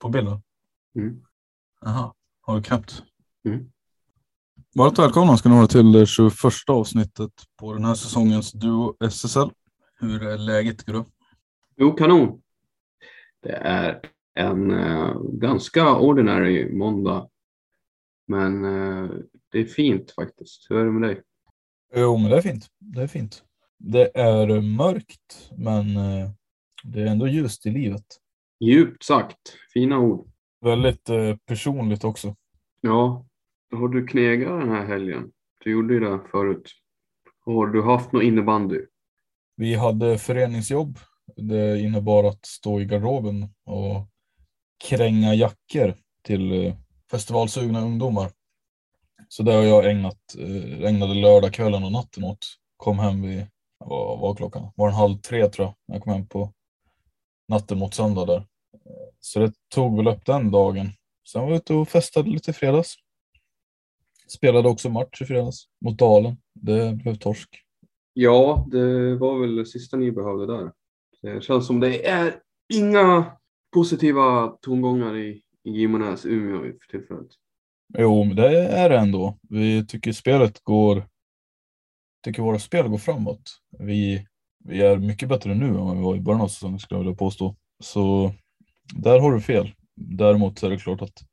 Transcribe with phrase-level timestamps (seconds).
[0.00, 0.42] På bilden?
[0.96, 1.22] Mm.
[1.80, 3.02] Jaha, har du knäppt?
[3.44, 3.72] Mm.
[4.76, 6.32] Varmt välkomna ska ni vara till det 21
[6.66, 9.50] avsnittet på den här säsongens Duo SSL.
[10.00, 11.04] Hur är läget Guru?
[11.76, 12.42] Jo, kanon.
[13.42, 14.00] Det är
[14.34, 17.28] en eh, ganska ordinary måndag.
[18.26, 19.10] Men eh,
[19.52, 20.66] det är fint faktiskt.
[20.70, 21.22] Hur är det med dig?
[21.94, 22.66] Jo, men det är fint.
[22.78, 23.44] Det är fint.
[23.78, 26.30] Det är mörkt, men eh,
[26.84, 28.19] det är ändå ljust i livet.
[28.60, 29.38] Djupt sagt.
[29.72, 30.30] Fina ord.
[30.60, 32.36] Väldigt eh, personligt också.
[32.80, 33.26] Ja,
[33.72, 35.32] har du knegat den här helgen?
[35.64, 36.72] Du gjorde ju det förut.
[37.44, 38.80] Har du haft något innebandy?
[39.56, 40.98] Vi hade föreningsjobb.
[41.36, 44.06] Det innebar att stå i garderoben och
[44.88, 46.74] kränga jackor till eh,
[47.10, 48.30] festivalsugna ungdomar.
[49.28, 52.46] Så det har jag ägnat, eh, ägnade lördagskvällen och natten åt.
[52.76, 53.46] Kom hem vid,
[53.78, 54.72] vad var klockan?
[54.76, 55.74] Var den halv tre tror jag.
[55.94, 56.52] Jag kom hem på
[57.48, 58.46] natten mot söndag där.
[59.20, 60.88] Så det tog väl upp den dagen.
[61.28, 62.94] Sen var jag ute och festade lite i fredags.
[64.28, 66.36] Spelade också match i fredags mot Dalen.
[66.54, 67.48] Det blev torsk.
[68.12, 70.72] Ja, det var väl det sista ni behövde där.
[71.22, 72.34] Det känns som det är
[72.72, 73.32] inga
[73.74, 77.28] positiva tongångar i, i Gimonäs Umeå för tillfället.
[77.98, 79.38] Jo, men det är det ändå.
[79.42, 81.06] Vi tycker spelet går...
[82.24, 83.42] Tycker våra spel går framåt.
[83.78, 84.26] Vi,
[84.64, 87.04] vi är mycket bättre nu än vad vi var i början av säsongen skulle jag
[87.04, 87.56] vilja påstå.
[87.82, 88.32] Så
[88.94, 89.72] där har du fel.
[89.96, 91.24] Däremot så är det klart att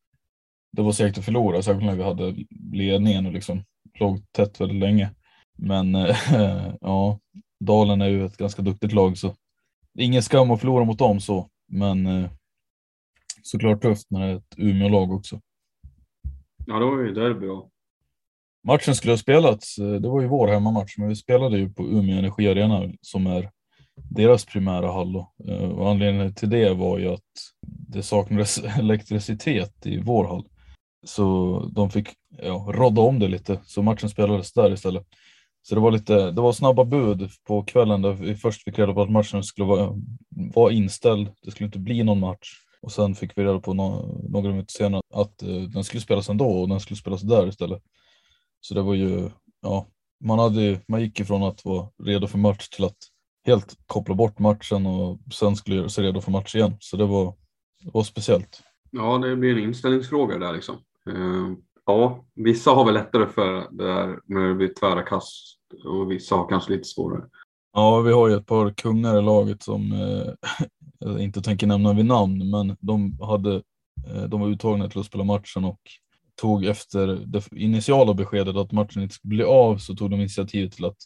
[0.72, 2.36] det var segt att förlora, särskilt när vi hade
[2.72, 3.64] ledningen och liksom
[4.00, 5.12] låg tätt väldigt länge.
[5.58, 6.18] Men eh,
[6.82, 7.20] ja,
[7.60, 9.36] Dalen är ju ett ganska duktigt lag så
[9.98, 12.30] ingen skam att förlora mot dem så, men eh,
[13.44, 15.42] såklart tufft när det är ett Umeå-lag också.
[16.66, 17.70] Ja, det var ju derby då.
[18.68, 21.84] Matchen skulle ha spelats, eh, det var ju vår hemmamatch, men vi spelade ju på
[21.84, 23.52] Umeå Energi Arena som är
[24.10, 25.14] deras primära hall.
[25.14, 25.32] då.
[25.48, 27.22] Eh, och anledningen till det var ju att
[27.62, 30.48] det saknades elektricitet i vår hall.
[31.06, 35.08] Så de fick ja, rodda om det lite, så matchen spelades där istället.
[35.62, 38.94] Så det var lite, det var snabba bud på kvällen där vi först fick reda
[38.94, 39.94] på att matchen skulle vara,
[40.30, 41.30] vara inställd.
[41.42, 42.50] Det skulle inte bli någon match.
[42.82, 46.30] Och sen fick vi reda på no, några minuter senare att eh, den skulle spelas
[46.30, 47.84] ändå och den skulle spelas där istället.
[48.62, 49.30] Så det var ju,
[49.62, 49.86] ja,
[50.24, 52.98] man, hade, man gick ifrån att vara redo för match till att
[53.48, 56.78] helt koppla bort matchen och sen skulle göra sig redo för match igen.
[56.80, 57.34] Så det var,
[57.84, 58.62] det var speciellt.
[58.92, 60.76] Ja, det blir en inställningsfråga där liksom.
[61.10, 66.12] Eh, ja, vissa har väl lättare för det där när det blir tvära kast och
[66.12, 67.24] vissa har kanske lite svårare.
[67.74, 70.34] Ja, vi har ju ett par kungar i laget som eh,
[71.00, 73.56] jag inte tänker nämna vid namn, men de, hade,
[74.08, 75.80] eh, de var uttagna till att spela matchen och
[76.42, 80.70] tog efter det initiala beskedet att matchen inte skulle bli av så tog de initiativ
[80.70, 80.98] till att,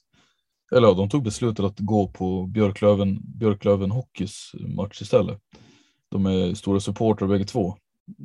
[0.76, 5.40] eller ja, de tog beslutet att gå på Björklöven, Björklöven Hockeys match istället.
[6.10, 7.76] De är stora supportrar bägge två.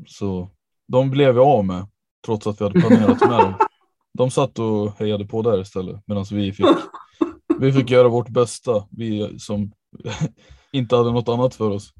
[0.06, 0.48] Så
[0.88, 1.86] de blev vi av med,
[2.26, 3.54] trots att vi hade planerat med dem.
[4.14, 6.66] De satt och hejade på där istället, medan vi fick,
[7.58, 9.72] vi fick göra vårt bästa, vi som
[10.72, 11.92] inte hade något annat för oss.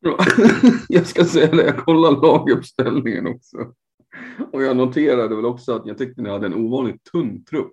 [0.00, 0.18] Ja,
[0.88, 3.56] jag ska säga det, jag kollade laguppställningen också.
[4.52, 7.72] Och jag noterade väl också att jag tyckte ni hade en ovanligt tunn trupp.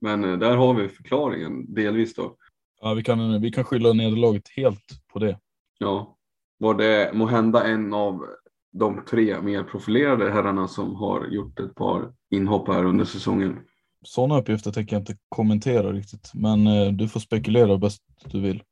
[0.00, 2.36] Men eh, där har vi förklaringen delvis då.
[2.80, 5.38] Ja, vi, kan, vi kan skylla nederlaget helt på det.
[5.78, 6.16] Ja,
[6.58, 8.26] var det må hända en av
[8.72, 13.58] de tre mer profilerade herrarna som har gjort ett par inhopp här under säsongen?
[14.02, 18.62] Sådana uppgifter tänker jag inte kommentera riktigt, men eh, du får spekulera bäst du vill.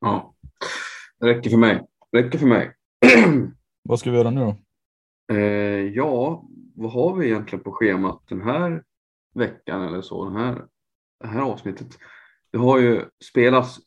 [0.00, 0.34] Ja,
[1.20, 1.82] det räcker för mig.
[2.12, 2.72] Det räcker för mig.
[3.82, 4.56] Vad ska vi göra nu då?
[5.34, 6.44] Eh, ja,
[6.74, 8.82] vad har vi egentligen på schemat den här
[9.36, 10.66] veckan eller så, den här,
[11.20, 11.98] det här avsnittet?
[12.52, 13.78] Det har ju spelats,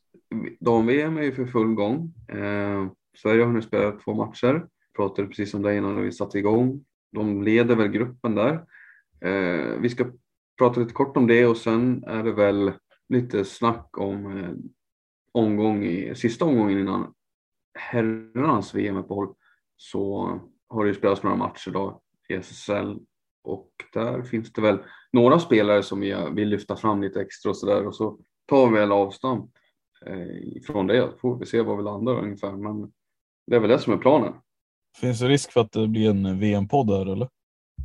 [0.60, 2.13] dam-VM är ju för full gång.
[2.28, 2.88] Eh,
[3.18, 4.68] Sverige har nu spelat två matcher.
[4.96, 6.86] Pratade precis om det innan vi satte igång.
[7.12, 8.54] De leder väl gruppen där.
[9.22, 10.06] Eh, vi ska
[10.57, 12.72] prata lite kort om det och sen är det väl
[13.10, 14.51] lite snack om eh,
[15.31, 17.13] omgång i, sista omgången innan
[17.74, 19.34] herrarnas VM-uppehåll
[19.78, 23.00] så har det ju spelats några matcher då i SSL
[23.44, 24.77] och där finns det väl
[25.13, 28.69] några spelare som jag vill lyfta fram lite extra och så där och så tar
[28.69, 29.51] vi väl avstamp
[30.06, 31.12] eh, från det.
[31.21, 32.91] Får vi se var vi landar ungefär men
[33.47, 34.33] det är väl det som är planen.
[35.01, 37.30] Finns det risk för att det blir en VM-podd där eller?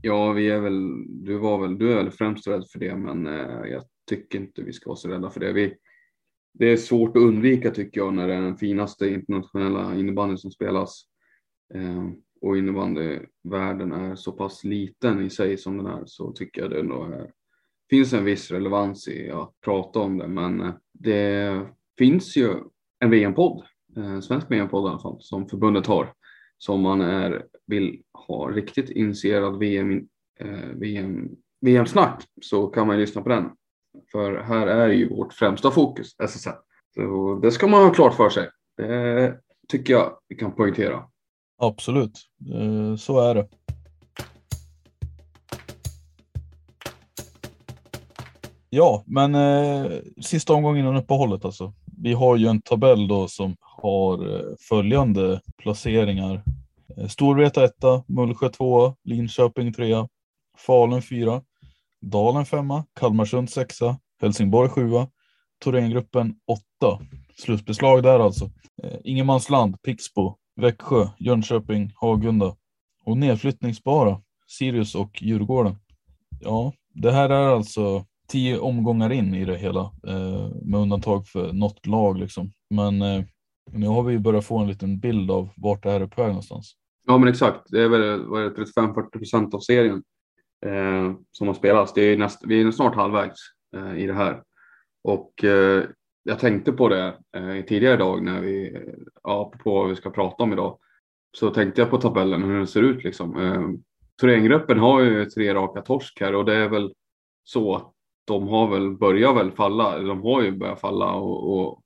[0.02, 3.26] Ja, vi är väl, du, var väl, du är väl främst rädd för det, men
[3.26, 5.52] eh, jag tycker inte vi ska vara så rädda för det.
[5.52, 5.74] Vi,
[6.52, 10.50] det är svårt att undvika tycker jag när det är den finaste internationella innebandyn som
[10.50, 11.04] spelas.
[11.74, 12.08] Eh,
[12.44, 16.80] och innebandyvärlden är så pass liten i sig som den är så tycker jag det
[16.80, 17.30] ändå är,
[17.90, 20.28] finns en viss relevans i att prata om det.
[20.28, 21.60] Men eh, det
[21.98, 22.54] finns ju
[23.00, 23.64] en VM-podd,
[23.96, 26.12] en eh, svensk VM-podd i alla fall, som förbundet har
[26.58, 30.08] som man är, vill ha riktigt initierad VM,
[30.40, 31.30] eh, VM,
[31.60, 33.50] VM-snack så kan man lyssna på den.
[34.12, 36.50] För här är ju vårt främsta fokus SSL.
[36.94, 38.48] Så det ska man ha klart för sig.
[38.76, 39.38] Det
[39.68, 41.04] tycker jag vi kan poängtera.
[41.56, 42.20] Absolut,
[42.54, 43.48] eh, så är det.
[48.70, 51.72] Ja, men eh, sista omgången innan uppehållet alltså.
[51.98, 56.42] Vi har ju en tabell då som har eh, följande placeringar.
[56.96, 57.72] Eh, Storvreta 1,
[58.06, 60.08] Mullsjö 2, Linköping 3,
[60.58, 61.42] Falun 4,
[62.00, 62.66] Dalen 5,
[63.00, 63.78] Kalmarsund 6,
[64.20, 64.90] Helsingborg 7,
[65.64, 66.34] Thorengruppen
[66.82, 67.00] 8.
[67.38, 68.44] Slutbeslag där alltså.
[68.82, 72.56] Eh, Ingenmansland, Pixbo, Växjö, Jönköping, Hagunda.
[73.04, 75.76] Och nedflyttningsbara Sirius och Djurgården.
[76.40, 81.52] Ja, det här är alltså tio omgångar in i det hela eh, med undantag för
[81.52, 82.52] något lag liksom.
[82.70, 83.24] Men eh,
[83.72, 86.28] nu har vi börjat få en liten bild av vart det här är på väg
[86.28, 86.74] någonstans.
[87.06, 87.60] Ja, men exakt.
[87.70, 90.02] Det är väl 35-40 procent av serien
[90.66, 91.92] eh, som har spelats.
[91.92, 93.40] Det är näst, vi är snart halvvägs
[93.76, 94.42] eh, i det här.
[95.04, 95.84] Och eh,
[96.24, 98.80] jag tänkte på det eh, tidigare idag när vi, eh,
[99.22, 100.78] ja, på vad vi ska prata om idag,
[101.36, 103.40] så tänkte jag på tabellen hur den ser ut liksom.
[103.40, 103.62] Eh,
[104.20, 106.94] Thorengruppen har ju tre raka torsk här och det är väl
[107.44, 107.92] så att
[108.24, 111.82] de har väl börjat väl falla, de har ju börjat falla och, och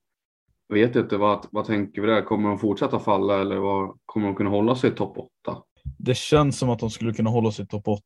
[0.68, 2.22] vet inte vad, vad tänker vi där?
[2.22, 5.62] Kommer de fortsätta falla eller vad, kommer de kunna hålla sig i topp 8?
[5.98, 8.02] Det känns som att de skulle kunna hålla sig i topp 8,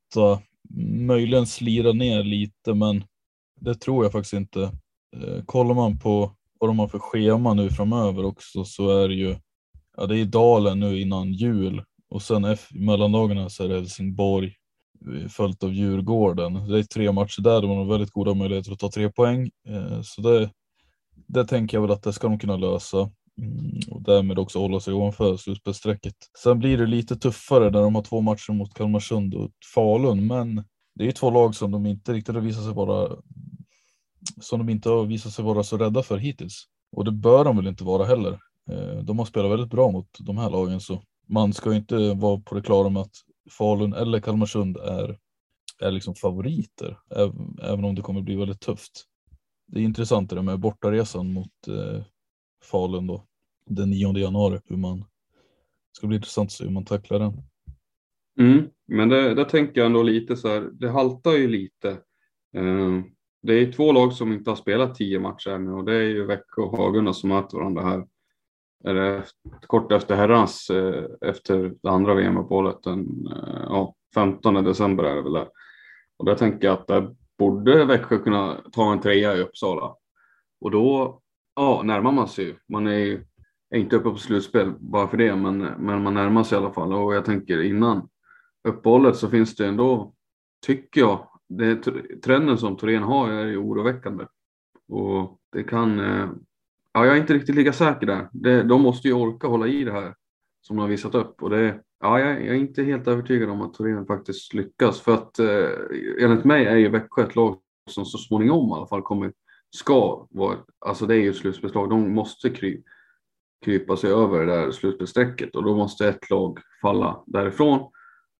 [1.06, 3.04] möjligen slira ner lite, men
[3.60, 4.72] det tror jag faktiskt inte.
[5.16, 9.14] Eh, kollar man på vad de har för schema nu framöver också så är det
[9.14, 9.36] ju,
[9.96, 14.54] ja det är Dalen nu innan jul och sen i mellandagarna så är det Helsingborg
[15.06, 16.68] eh, följt av Djurgården.
[16.68, 19.50] Det är tre matcher där, de har väldigt goda möjligheter att ta tre poäng.
[19.68, 20.50] Eh, så det,
[21.26, 24.80] det tänker jag väl att det ska de kunna lösa mm, och därmed också hålla
[24.80, 26.14] sig ovanför slutspelsstrecket.
[26.38, 30.64] Sen blir det lite tuffare när de har två matcher mot Kalmarsund och Falun, men
[30.94, 33.16] det är ju två lag som de inte riktigt har visat sig vara
[34.40, 36.64] som de inte har visat sig vara så rädda för hittills.
[36.92, 38.38] Och det bör de väl inte vara heller.
[38.70, 42.40] Eh, de har spelat väldigt bra mot de här lagen så man ska inte vara
[42.40, 43.14] på det klara med att
[43.50, 45.18] Falun eller Kalmarsund är,
[45.80, 46.98] är liksom favoriter,
[47.62, 49.06] även om det kommer bli väldigt tufft
[49.72, 52.02] det är intressant det med bortaresan mot eh,
[52.70, 53.26] Falun då
[53.66, 54.60] den 9 januari.
[54.64, 55.06] Hur man, det
[55.96, 57.32] ska bli intressant att se hur man tacklar den.
[58.38, 61.90] Mm, men det, där tänker jag ändå lite så här, det haltar ju lite.
[62.54, 63.02] Eh,
[63.42, 66.26] det är två lag som inte har spelat tio matcher ännu och det är ju
[66.26, 68.06] Växjö och Hagunda som möter varandra här.
[68.84, 69.24] Eller
[69.66, 75.22] kort efter herrarnas, eh, efter det andra VM-uppehållet den eh, ja, 15 december är det
[75.22, 75.48] väl där.
[76.16, 79.94] Och där tänker jag att där borde Växjö kunna ta en trea i Uppsala.
[80.60, 81.20] Och då
[81.56, 82.54] ja, närmar man sig ju.
[82.68, 83.24] Man är ju
[83.70, 86.72] är inte uppe på slutspel bara för det, men, men man närmar sig i alla
[86.72, 86.92] fall.
[86.92, 88.08] Och jag tänker innan
[88.68, 90.14] uppehållet så finns det ändå,
[90.66, 91.28] tycker jag,
[91.58, 91.76] det,
[92.22, 94.26] trenden som Torén har är ju oroväckande.
[94.88, 96.28] Och det kan, eh,
[96.92, 98.28] ja jag är inte riktigt lika säker där.
[98.32, 100.14] Det, de måste ju orka hålla i det här
[100.60, 103.62] som de har visat upp och det, Ja, jag, jag, är inte helt övertygad om
[103.62, 105.00] att Torén faktiskt lyckas.
[105.00, 105.70] För att eh,
[106.20, 107.58] enligt mig är ju Växjö ett lag
[107.90, 109.32] som så småningom i alla fall kommer,
[109.76, 110.56] ska vara,
[110.86, 111.90] alltså det är ju ett slutspelslag.
[111.90, 112.82] De måste kry,
[113.64, 117.90] krypa sig över det där slutspelsstrecket och då måste ett lag falla därifrån.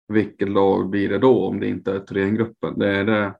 [0.08, 2.78] Vilket lag blir det då om det inte är Thorengruppen?
[2.78, 3.34] Det är det.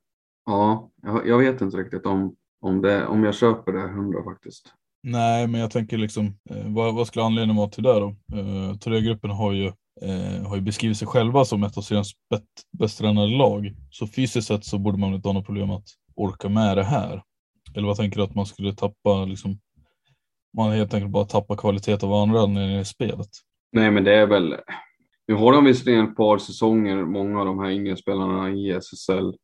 [0.47, 0.91] Ja,
[1.25, 4.75] jag, vet inte riktigt om, om, det, om jag köper det hundra faktiskt.
[5.03, 8.17] Nej, men jag tänker liksom, eh, vad, vad skulle anledningen vara till det då?
[8.35, 9.67] Eh, Toré-gruppen har ju,
[10.03, 12.13] eh, har ju beskrivit sig själva som ett av seriens
[12.79, 13.75] bäst tränade lag.
[13.91, 17.23] Så fysiskt sett så borde man inte ha något problem att orka med det här.
[17.75, 19.59] Eller vad tänker du att man skulle tappa, liksom,
[20.57, 23.29] man helt enkelt bara tappa kvalitet av andra anledningar i spelet?
[23.73, 24.57] Nej, men det är väl,
[25.33, 29.35] nu har de visserligen ett par säsonger, många av de här yngre spelarna i SSL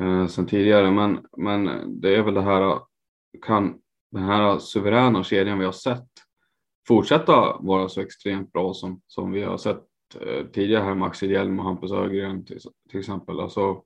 [0.00, 2.80] eh, sedan tidigare, men, men det är väl det här,
[3.42, 3.78] kan
[4.10, 6.08] den här suveräna kedjan vi har sett
[6.88, 9.82] fortsätta vara så extremt bra som, som vi har sett
[10.20, 12.58] eh, tidigare här, Max Hjelm och Hampus Ögren till,
[12.90, 13.40] till exempel.
[13.40, 13.82] Alltså,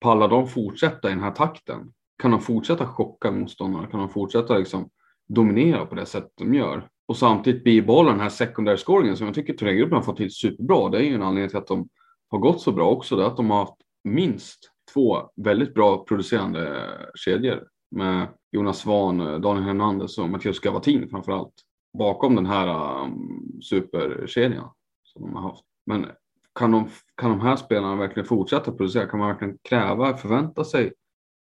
[0.00, 1.92] pallar de fortsätta i den här takten?
[2.22, 3.86] Kan de fortsätta chocka motståndarna?
[3.86, 4.90] Kan de fortsätta liksom
[5.26, 6.88] dominera på det sätt de gör?
[7.08, 10.88] Och samtidigt bibehålla den här secondary scoringen som jag tycker turnégruppen har fått till superbra.
[10.88, 11.88] Det är ju en anledning till att de
[12.30, 13.16] har gått så bra också.
[13.16, 19.18] Det är att de har haft minst två väldigt bra producerande kedjor med Jonas Svan,
[19.18, 21.54] Daniel Hernandez och Mattias Gavatin framför allt
[21.98, 24.70] bakom den här um, superkedjan
[25.02, 25.64] som de har haft.
[25.86, 26.06] Men
[26.54, 29.06] kan de, kan de här spelarna verkligen fortsätta producera?
[29.06, 30.92] Kan man verkligen kräva, förvänta sig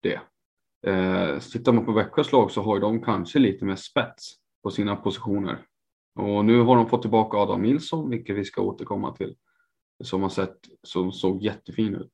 [0.02, 0.20] det?
[0.90, 4.34] Eh, tittar man på Växjös lag så har ju de kanske lite mer spets
[4.66, 5.66] på sina positioner.
[6.14, 9.36] Och nu har de fått tillbaka Adam Nilsson, vilket vi ska återkomma till,
[10.04, 12.10] som har sett, som såg jättefin ut.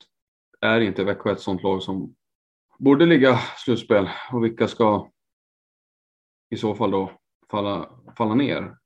[0.61, 2.15] Är inte Växjö ett sånt lag som
[2.79, 5.09] borde ligga slutspel och vilka ska
[6.51, 7.11] i så fall då
[7.51, 8.77] falla, falla ner?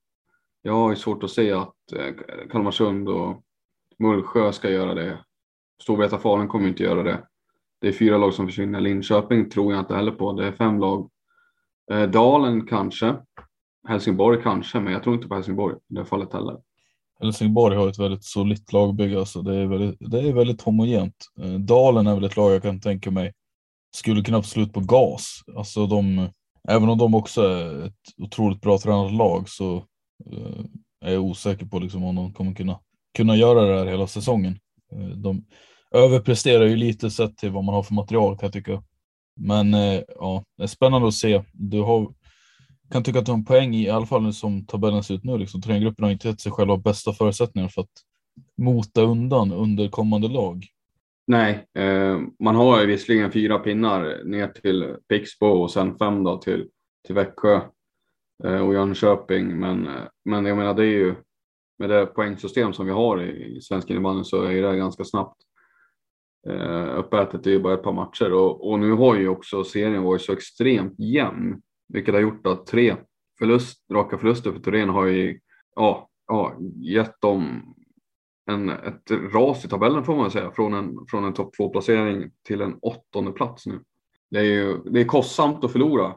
[0.63, 2.15] Jag har ju svårt att se att eh,
[2.51, 3.43] Kalmarsund och
[3.99, 5.25] Mullsjö ska göra det.
[5.83, 7.27] Storvreta Falun kommer inte göra det.
[7.81, 8.81] Det är fyra lag som försvinner.
[8.81, 10.33] Linköping tror jag inte heller på.
[10.33, 11.11] Det är fem lag.
[11.91, 13.17] Eh, Dalen kanske.
[13.89, 16.57] Helsingborg kanske, men jag tror inte på Helsingborg i det fallet heller.
[17.21, 21.17] Helsingborg har ett väldigt solitt lagbygge, alltså det är väldigt, det är väldigt homogent.
[21.41, 23.33] Eh, dalen är väl ett lag jag kan tänka mig
[23.97, 25.41] skulle kunna få slut på gas.
[25.57, 26.29] Alltså de,
[26.69, 29.77] även om de också är ett otroligt bra tränat lag så
[30.33, 30.65] eh,
[31.01, 32.79] är jag osäker på liksom om de kommer kunna,
[33.17, 34.59] kunna göra det här hela säsongen.
[34.93, 35.45] Eh, de
[35.91, 38.83] överpresterar ju lite sett till vad man har för material kan jag tycka.
[39.41, 39.73] Men
[40.09, 41.43] ja, det är spännande att se.
[41.53, 42.15] Du har,
[42.91, 45.25] kan tycka att de har en poäng i, i alla fall som tabellen ser ut
[45.25, 45.39] nu.
[45.39, 45.63] Liksom.
[45.63, 48.03] Träningsgruppen har inte gett sig själva bästa förutsättningar för att
[48.59, 50.67] mota undan under kommande lag.
[51.27, 56.37] Nej, eh, man har ju visserligen fyra pinnar ner till Pixbo och sen fem då
[56.37, 56.69] till,
[57.07, 57.61] till Växjö
[58.45, 59.61] eh, och Jönköping.
[59.61, 61.15] Men, eh, men jag menar det är ju
[61.79, 65.37] med det poängsystem som vi har i, i svensk innebandy så är det ganska snabbt.
[66.49, 70.03] Eh, uppätet är ju bara ett par matcher och, och nu har ju också serien
[70.03, 72.97] varit så extremt jämn, vilket har gjort att tre
[73.39, 75.41] förlust, raka förluster för Torén har ju
[75.77, 77.75] ja, ja, gett dem
[78.51, 82.31] en, ett ras i tabellen får man säga, från en, från en topp två placering
[82.43, 83.81] till en åttonde plats nu.
[84.31, 86.15] Det är ju det är kostsamt att förlora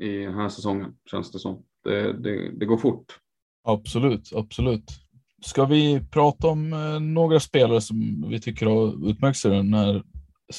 [0.00, 1.62] i den här säsongen känns det som.
[1.84, 3.18] Det, det, det går fort.
[3.64, 4.84] Absolut, absolut.
[5.42, 10.02] Ska vi prata om eh, några spelare som vi tycker har utmärkt sig den här,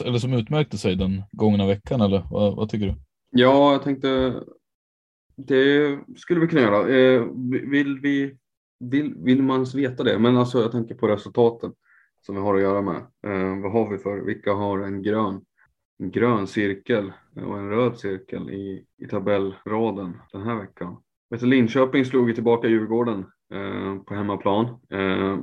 [0.05, 2.95] eller som utmärkte sig den gångna veckan eller vad, vad tycker du?
[3.31, 4.43] Ja, jag tänkte
[5.35, 6.89] det skulle vi kunna göra.
[6.89, 7.27] Eh,
[7.61, 8.37] vill vi
[8.81, 10.19] vill, vill man veta det?
[10.19, 11.73] Men alltså jag tänker på resultaten
[12.25, 12.95] som vi har att göra med.
[12.97, 15.41] Eh, vad har vi för, vilka har en grön,
[15.99, 20.97] en grön cirkel och en röd cirkel i, i tabellraden den här veckan?
[21.29, 24.65] Vet Linköping slog ju tillbaka Djurgården eh, på hemmaplan.
[24.89, 25.37] Eh,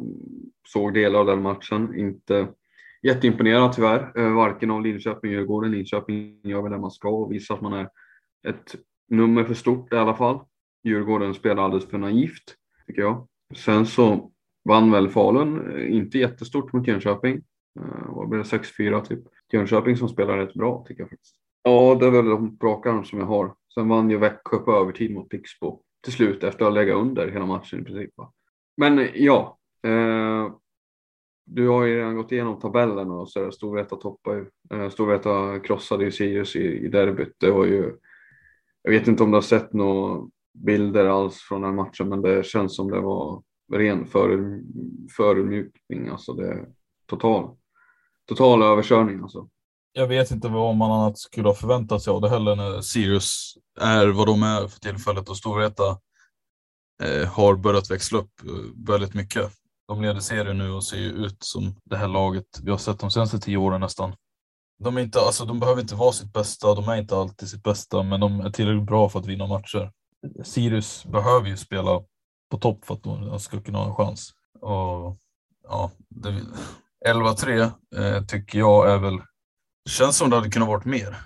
[0.69, 2.49] såg delar av den matchen, inte
[3.03, 5.71] jätteimponerad tyvärr, eh, varken av Linköping Djurgården.
[5.71, 7.89] Linköping gör väl det man ska och visar att man är
[8.49, 8.75] ett
[9.09, 10.41] nummer för stort i alla fall.
[10.85, 12.55] Djurgården spelar alldeles för naivt
[12.87, 13.27] tycker jag.
[13.57, 14.31] Sen så
[14.65, 17.37] vann väl Falun, eh, inte jättestort mot Jönköping.
[17.81, 19.21] Eh, vad blev det, 6-4 typ.
[19.53, 21.35] Jönköping som spelar rätt bra tycker jag faktiskt.
[21.63, 23.55] Ja, det är väl de brakarna som jag har.
[23.75, 27.29] Sen vann ju Växjö på övertid mot Pixbo till slut efter att ha legat under
[27.29, 28.11] hela matchen i princip.
[28.77, 30.53] Men ja, eh,
[31.51, 34.47] du har ju redan gått igenom tabellen och så Storvreta toppar ju.
[34.79, 37.35] Eh, Storvreta krossade ju Sirius i, i derbyt.
[37.41, 37.97] Det var ju,
[38.83, 42.47] jag vet inte om du har sett några bilder alls från den matchen, men det
[42.47, 44.61] känns som det var ren för,
[46.11, 46.67] alltså det
[47.07, 47.57] total,
[48.29, 49.49] total överkörning alltså.
[49.93, 53.55] Jag vet inte vad man annat skulle ha förväntat sig av det heller när Sirius
[53.81, 55.99] är vad de är för tillfället och Storvreta
[57.03, 59.53] eh, har börjat växla upp eh, väldigt mycket.
[59.89, 63.01] De leder serien nu och ser ju ut som det här laget vi har sett
[63.01, 64.15] de senaste tio åren nästan.
[64.79, 67.63] De, är inte, alltså, de behöver inte vara sitt bästa, de är inte alltid sitt
[67.63, 69.93] bästa, men de är tillräckligt bra för att vinna matcher.
[70.45, 72.03] Sirius behöver ju spela
[72.51, 74.33] på topp för att de ska kunna ha en chans.
[74.61, 75.17] Och,
[75.63, 75.91] ja,
[77.07, 79.17] 11-3 eh, tycker jag är väl,
[79.85, 81.17] det känns som det hade kunnat varit mer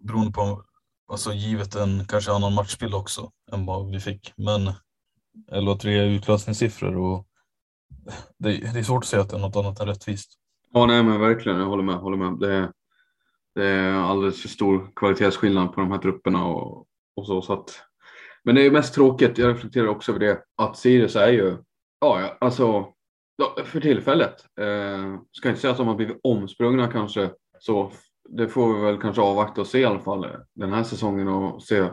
[0.00, 0.62] beroende på
[1.08, 4.32] alltså givet en kanske annan matchbild också än vad vi fick.
[4.36, 4.72] Men
[5.52, 7.26] 11-3 är utklassningssiffror och
[8.38, 10.32] det, det, är svårt att säga att det är något annat än rättvist.
[10.72, 11.94] Ja, nej men verkligen, jag håller med.
[11.94, 12.38] Håller med.
[12.38, 12.72] Det,
[13.54, 17.42] det är alldeles för stor kvalitetsskillnad på de här trupperna och, och så.
[17.42, 17.80] så att,
[18.44, 21.56] men det är mest tråkigt, jag reflekterar också över det, att Sirius är ju,
[22.00, 22.92] ja alltså
[23.64, 24.34] för tillfället.
[24.60, 27.92] Eh, ska inte säga att de har blivit omsprungna kanske så.
[28.28, 31.62] Det får vi väl kanske avvakta och se i alla fall den här säsongen och
[31.62, 31.88] se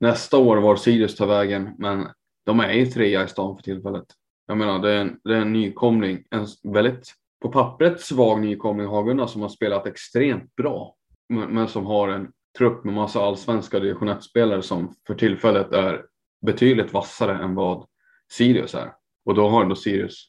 [0.00, 1.74] nästa år var Sirius tar vägen.
[1.78, 2.08] Men
[2.46, 4.06] de är ju trea i stan för tillfället.
[4.50, 8.86] Jag menar, det är en, det är en nykomling, en väldigt på pappret svag nykomling
[8.86, 10.94] Hagunda alltså, som har spelat extremt bra.
[11.28, 16.04] Men, men som har en trupp med massa allsvenska division spelare som för tillfället är
[16.46, 17.86] betydligt vassare än vad
[18.32, 18.92] Sirius är.
[19.24, 20.26] Och då har ändå Sirius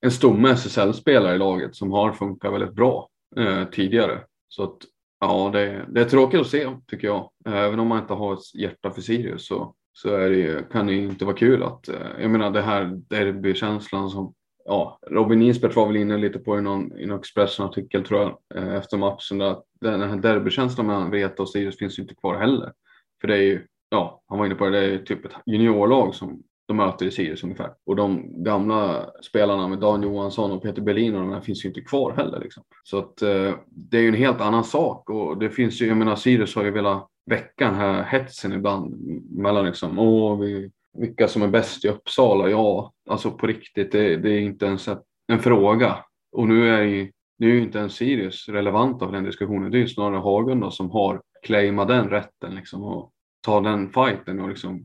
[0.00, 4.20] en stomme SSL-spelare i laget som har funkat väldigt bra eh, tidigare.
[4.48, 4.76] Så att,
[5.20, 7.30] ja, det, det, är tråkigt att se tycker jag.
[7.44, 10.94] Även om man inte har ett hjärta för Sirius så, så är det, kan det
[10.94, 15.86] inte vara kul att, eh, jag menar det här derbykänslan som ja, Robin Isbert var
[15.86, 19.42] väl inne lite på i någon, i någon Expressen-artikel tror jag eh, efter matchen.
[19.42, 22.72] Att den här derbykänslan mellan Vreta och Sirius finns ju inte kvar heller.
[23.20, 26.14] För det är ju, ja, han var inne på det, det är typ ett juniorlag
[26.14, 27.70] som de möter i Sirius ungefär.
[27.86, 31.68] Och de gamla spelarna med Dan Johansson och Peter Berlin och de här finns ju
[31.68, 32.40] inte kvar heller.
[32.40, 32.62] Liksom.
[32.84, 35.96] Så att eh, det är ju en helt annan sak och det finns ju, jag
[35.96, 38.94] menar Sirius har ju velat väcka den här hetsen ibland
[39.30, 42.50] mellan liksom, åh, vi, vilka som är bäst i Uppsala?
[42.50, 44.88] Ja, alltså på riktigt, det, det är inte ens
[45.32, 45.96] en fråga.
[46.32, 49.70] Och nu är ju, nu är ju inte ens Sirius relevanta för den diskussionen.
[49.70, 54.40] Det är ju snarare Hagunda som har claimat den rätten liksom och ta den fighten
[54.40, 54.84] och liksom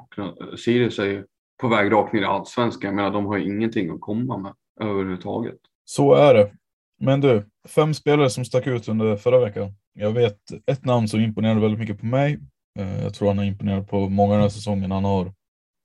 [0.58, 1.26] Sirius är ju
[1.64, 2.88] på väg rakt ner i allsvenskan.
[2.88, 5.58] Jag menar, de har ju ingenting att komma med överhuvudtaget.
[5.86, 6.52] Så är det.
[7.00, 9.74] Men du, fem spelare som stack ut under förra veckan.
[9.94, 12.40] Jag vet ett namn som imponerade väldigt mycket på mig.
[12.80, 14.92] Eh, jag tror han har imponerat på många den här säsongen.
[14.92, 15.34] Han har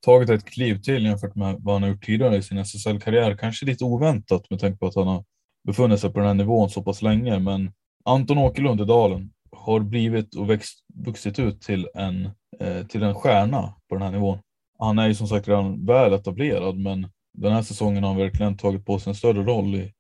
[0.07, 3.37] tagit ett kliv till jämfört med vad han har gjort tidigare i sin SSL-karriär.
[3.37, 5.25] Kanske lite oväntat med tanke på att han har
[5.67, 7.39] befunnit sig på den här nivån så pass länge.
[7.39, 7.73] Men
[8.05, 13.15] Anton Åkerlund i Dalen har blivit och växt, vuxit ut till en, eh, till en
[13.15, 14.39] stjärna på den här nivån.
[14.79, 18.57] Han är ju som sagt redan väl etablerad, men den här säsongen har han verkligen
[18.57, 19.93] tagit på sig en större roll i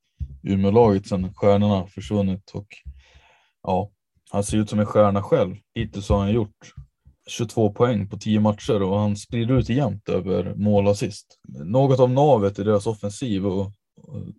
[0.42, 2.66] Umeålaget sedan stjärnorna försvunnit och
[3.62, 3.90] ja,
[4.30, 5.56] han ser ut som en stjärna själv.
[5.74, 6.74] Hittills har han gjort
[7.28, 11.38] 22 poäng på 10 matcher och han sprider ut jämnt över mål och assist.
[11.64, 13.72] Något av navet i deras offensiv och,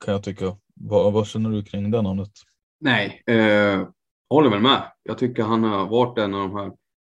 [0.06, 0.46] kan jag tycka.
[0.76, 2.32] Vad, vad känner du kring det namnet?
[2.80, 3.88] Nej, eh,
[4.30, 4.92] håller väl med.
[5.04, 6.72] Jag tycker han har varit en av de här,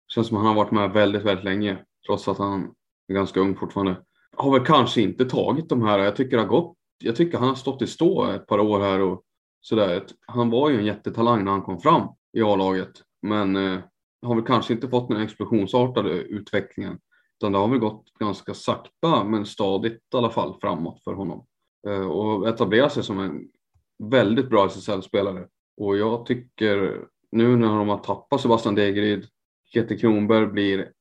[0.08, 2.74] känns som han har varit med väldigt, väldigt länge trots att han
[3.14, 3.96] ganska ung fortfarande.
[4.38, 7.48] Har väl kanske inte tagit de här, jag tycker det har gått, jag tycker han
[7.48, 9.24] har stått i stå ett par år här och
[9.62, 10.04] sådär.
[10.28, 13.80] Han var ju en jättetalang när han kom fram i A-laget, men eh,
[14.22, 17.00] har väl kanske inte fått den explosionsartade utvecklingen,
[17.40, 21.46] utan det har väl gått ganska sakta men stadigt i alla fall framåt för honom
[21.88, 23.48] eh, och etablerat sig som en
[24.10, 25.48] väldigt bra SSL-spelare.
[25.78, 29.28] Och jag tycker nu när de har tappat Sebastian Degeryd,
[29.74, 30.92] Kete Kronberg blir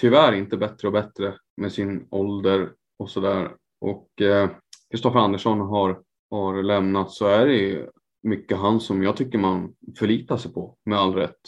[0.00, 3.56] tyvärr inte bättre och bättre med sin ålder och sådär.
[3.80, 4.50] Och eh,
[4.90, 7.88] Kristoffer eh, Andersson har, har lämnat så är det ju
[8.22, 11.40] mycket han som jag tycker man förlitar sig på med all rätt.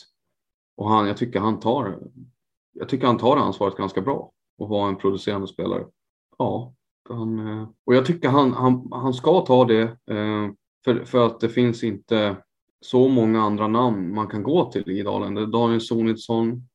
[0.76, 1.98] Och han, jag tycker han tar,
[2.72, 5.86] jag tycker han tar ansvaret ganska bra och vara en producerande spelare.
[6.38, 6.74] Ja,
[7.08, 10.50] han, eh, och jag tycker han, han, han ska ta det eh,
[10.84, 12.36] för, för att det finns inte
[12.80, 15.34] så många andra namn man kan gå till i Dalen.
[15.34, 16.68] Det är Daniel Sonitsson,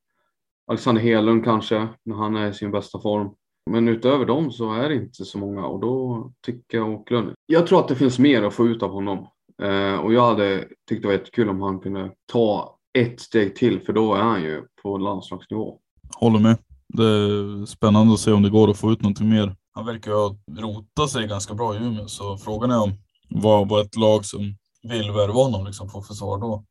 [0.69, 3.29] Alexander Hedlund kanske, när han är i sin bästa form.
[3.71, 7.33] Men utöver dem så är det inte så många och då tycker jag Åkerlund.
[7.45, 9.27] Jag tror att det finns mer att få ut av honom.
[9.61, 13.81] Eh, och jag hade tyckt det var jättekul om han kunde ta ett steg till
[13.81, 15.79] för då är han ju på landslagsnivå.
[16.15, 16.57] Håller med.
[16.93, 19.55] Det är spännande att se om det går att få ut någonting mer.
[19.73, 22.91] Han verkar ju ha rotat sig ganska bra i Umeå så frågan är om
[23.29, 24.39] vad, vad ett lag som
[24.83, 26.63] vill värva honom liksom får för svar då.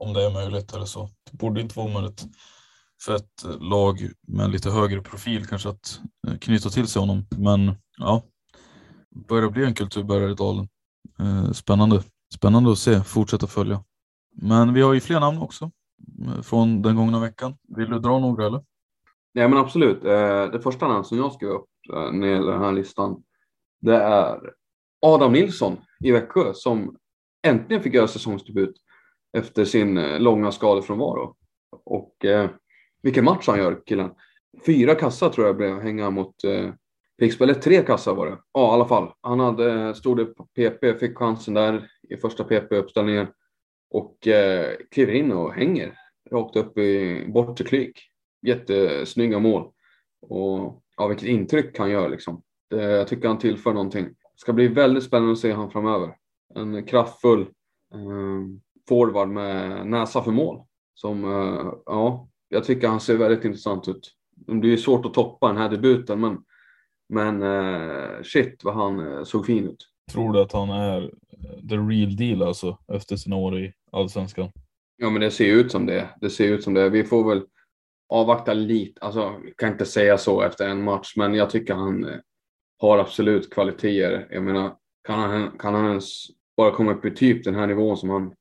[0.00, 1.08] Om det är möjligt eller så.
[1.30, 2.26] Det borde inte vara omöjligt
[3.02, 7.26] för ett lag med lite högre profil kanske att eh, knyta till sig honom.
[7.38, 8.22] Men ja,
[9.28, 10.68] börjar bli en kulturbärare i dalen.
[11.18, 12.02] Eh, spännande.
[12.34, 13.84] Spännande att se, fortsätta följa.
[14.34, 15.70] Men vi har ju fler namn också
[16.26, 17.56] eh, från den gångna veckan.
[17.76, 18.64] Vill du dra några eller?
[19.34, 20.02] Nej men absolut.
[20.52, 23.22] Det första namn som jag skrev upp när det gäller den här listan
[23.80, 24.40] det är
[25.00, 26.96] Adam Nilsson i Växjö som
[27.46, 28.74] äntligen fick göra säsongsdebut
[29.36, 31.36] efter sin långa skadefrånvaro.
[31.84, 32.50] Och eh,
[33.06, 34.10] vilken match han gör, killen.
[34.66, 36.70] Fyra kassar tror jag blev hänga mot eh,
[37.18, 38.38] Pixbo, eller tre kassar var det.
[38.52, 39.12] Ja, i alla fall.
[39.20, 43.26] Han hade, eh, stod det PP, fick chansen där i första PP-uppställningen
[43.90, 45.98] och eh, kliver in och hänger
[46.30, 48.00] rakt upp i bortre klyk.
[48.42, 49.70] jättesnygga mål.
[50.22, 52.42] Och ja, vilket intryck han gör liksom.
[52.70, 54.04] Det, jag tycker han tillför någonting.
[54.04, 56.16] Det ska bli väldigt spännande att se honom framöver.
[56.54, 57.40] En kraftfull
[57.94, 58.42] eh,
[58.88, 60.62] forward med näsa för mål.
[60.94, 64.12] Som, eh, ja, jag tycker han ser väldigt intressant ut.
[64.46, 66.38] Det ju svårt att toppa den här debuten, men,
[67.08, 69.88] men eh, shit vad han eh, såg fin ut.
[70.12, 74.50] Tror du att han är eh, the real deal alltså efter sina år i allsvenskan?
[74.96, 76.08] Ja, men det ser ut som det.
[76.20, 76.90] Det ser ut som det.
[76.90, 77.44] Vi får väl
[78.08, 79.00] avvakta lite.
[79.00, 82.20] Alltså, jag kan inte säga så efter en match, men jag tycker han
[82.78, 84.28] har absolut kvaliteter.
[84.30, 87.96] Jag menar, kan han, kan han ens bara komma upp i typ den här nivån
[87.96, 88.34] som han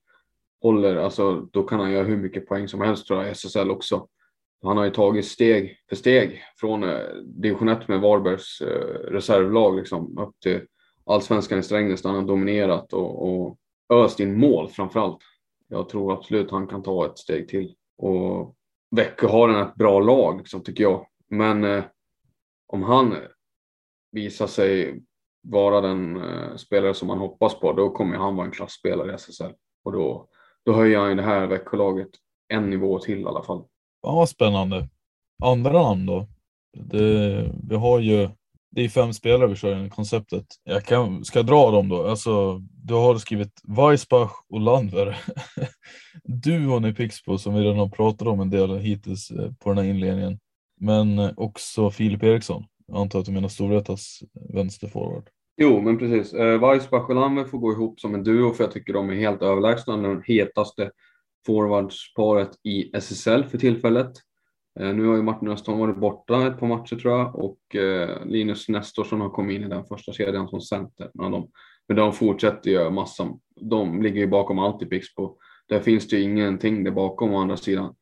[0.66, 3.72] håller, alltså då kan han göra hur mycket poäng som helst tror jag i SSL
[3.72, 4.08] också.
[4.64, 9.76] Han har ju tagit steg för steg från eh, division 1 med Varbergs eh, reservlag
[9.76, 10.62] liksom upp till
[11.06, 13.58] allsvenskan i Strängnäs där han har dominerat och, och
[13.90, 15.20] öst in mål framför allt.
[15.68, 17.76] Jag tror absolut han kan ta ett steg till.
[17.98, 18.56] Och
[18.96, 21.08] Växjö har en ett bra lag liksom, tycker jag.
[21.30, 21.84] Men eh,
[22.68, 23.16] om han
[24.12, 25.02] visar sig
[25.42, 29.16] vara den eh, spelare som man hoppas på, då kommer han vara en klassspelare i
[29.16, 29.54] SSL.
[29.84, 30.28] Och då,
[30.66, 32.10] då höjer han ju det här veckolaget
[32.48, 33.64] en nivå till i alla fall.
[34.02, 34.88] Ja, spännande.
[35.44, 36.28] Andra namn då?
[36.78, 38.30] Det, vi har ju,
[38.72, 40.46] det är fem spelare vi kör i konceptet.
[40.64, 42.08] Jag kan, ska jag dra dem då?
[42.08, 45.18] Alltså, du har skrivit Weissbach och Landver.
[46.24, 49.78] Duon i Pixbo som vi redan har pratat om en del hittills eh, på den
[49.78, 50.40] här inledningen.
[50.80, 52.66] Men eh, också Filip Eriksson.
[52.88, 54.20] Jag antar att du menar Storvretas
[54.54, 55.30] vänsterforward.
[55.58, 56.34] Jo, men precis.
[56.34, 59.42] Eh, Weissbach och får gå ihop som en duo för jag tycker de är helt
[59.42, 59.98] överlägsna.
[59.98, 60.92] De hetaste
[61.46, 64.12] forwardsparet i SSL för tillfället.
[64.80, 68.26] Eh, nu har ju Martin Östholm varit borta ett par matcher tror jag och eh,
[68.26, 71.12] Linus Nestorsson har kommit in i den första kedjan som center.
[71.14, 71.50] Men de,
[71.88, 73.28] men de fortsätter ju massa.
[73.62, 75.38] De ligger ju bakom allt i Pixbo.
[75.70, 77.96] Där finns det ju ingenting där bakom å andra sidan.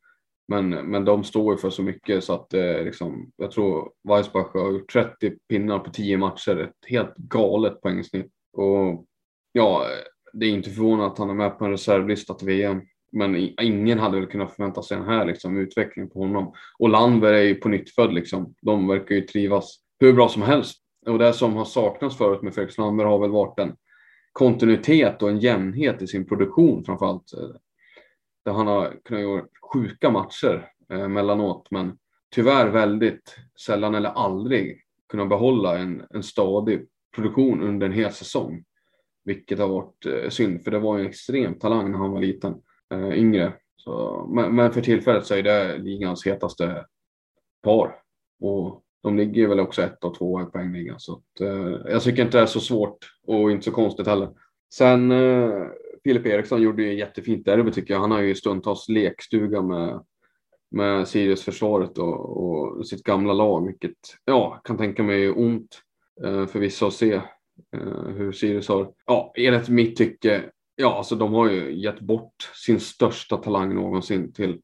[0.48, 4.54] Men, men de står ju för så mycket så att eh, liksom, jag tror Weissbach
[4.54, 6.58] har gjort 30 pinnar på 10 matcher.
[6.58, 8.32] Ett helt galet poängsnitt.
[8.54, 9.06] Och
[9.52, 9.86] ja,
[10.34, 12.82] det är inte förvånande att han är med på en reservlista till VM.
[13.12, 16.54] Men ingen hade väl kunnat förvänta sig den här liksom, utvecklingen på honom.
[16.80, 18.56] Och Landberg är ju på nytt född liksom.
[18.62, 20.78] De verkar ju trivas hur bra som helst.
[21.06, 23.76] Och det som har saknats förut med Felix Landberg har väl varit en
[24.32, 27.32] kontinuitet och en jämnhet i sin produktion framförallt.
[28.46, 31.98] Där han har kunnat göra sjuka matcher eh, mellanåt, men
[32.36, 38.64] tyvärr väldigt sällan eller aldrig kunnat behålla en, en stadig produktion under en hel säsong.
[39.26, 42.56] Vilket har varit eh, synd, för det var en extrem talang när han var liten,
[42.94, 43.54] eh, yngre.
[43.76, 46.86] Så, men, men, för tillfället så är det ligans hetaste
[47.64, 47.96] par.
[48.42, 51.00] Och de ligger väl också ett och två i poängligan.
[51.00, 54.30] Så att, eh, jag tycker inte det är så svårt och inte så konstigt heller.
[54.74, 55.68] Sen eh,
[56.04, 58.02] Filip Eriksson gjorde ju jättefint derby tycker jag.
[58.02, 60.04] Han har ju stundtals lekstuga med,
[60.72, 65.82] med Sirius-försvaret och, och, sitt gamla lag, vilket ja, kan tänka mig ont
[66.24, 67.14] eh, för vissa att se
[67.76, 70.44] eh, hur Sirius har, ja, enligt mitt tycke,
[70.76, 74.62] ja, alltså de har ju gett bort sin största talang någonsin till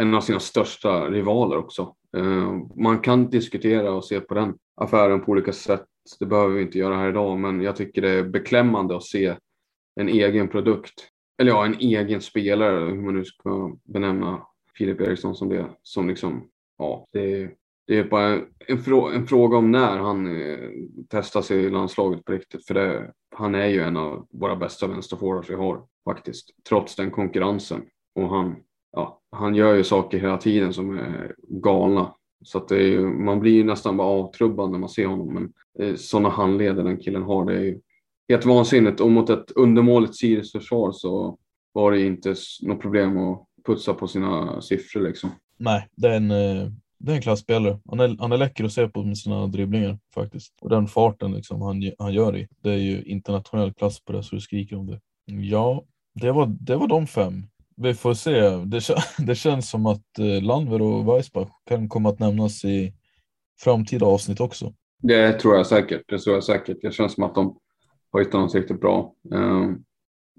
[0.00, 1.94] en av sina största rivaler också.
[2.16, 5.84] Eh, man kan diskutera och se på den affären på olika sätt.
[6.18, 9.36] Det behöver vi inte göra här idag, men jag tycker det är beklämmande att se
[10.00, 11.08] en egen produkt.
[11.38, 14.46] Eller ja, en egen spelare, hur man nu ska benämna
[14.78, 15.70] Filip Eriksson som det.
[15.82, 17.50] Som liksom, ja, det,
[17.86, 20.70] det är bara en, frå en, fråga om när han eh,
[21.08, 22.66] testar sig i landslaget på riktigt.
[22.66, 27.10] För det, han är ju en av våra bästa vänsterforwards vi har faktiskt, trots den
[27.10, 27.82] konkurrensen.
[28.14, 28.56] Och han,
[28.92, 32.14] ja, han gör ju saker hela tiden som är galna.
[32.44, 35.34] Så att är, ju man blir ju nästan bara avtrubbad när man ser honom.
[35.34, 37.80] Men eh, sådana handleder den killen har, det är ju
[38.32, 39.00] helt vansinnigt.
[39.00, 41.38] Och mot ett undermåligt Sirius försvar så
[41.72, 45.30] var det inte något problem att putsa på sina siffror liksom.
[45.58, 46.68] Nej, det är en, eh,
[46.98, 47.78] det är en klassspelare.
[47.88, 50.54] Han är, han är läcker att se på med sina dribblingar faktiskt.
[50.60, 52.48] Och den farten liksom han, han gör i.
[52.62, 55.00] Det är ju internationell klass på det så du skriker om det.
[55.24, 57.46] Ja, det var, det var de fem.
[57.76, 58.40] Vi får se.
[58.50, 58.80] Det,
[59.26, 62.94] det känns som att eh, Landver och Weissbach kan komma att nämnas i
[63.60, 64.72] framtida avsnitt också.
[65.02, 66.02] Det tror jag säkert.
[66.08, 66.78] Det tror jag säkert.
[66.82, 67.56] Det känns som att de
[68.12, 69.14] har hittat något riktigt bra.
[69.34, 69.70] Eh,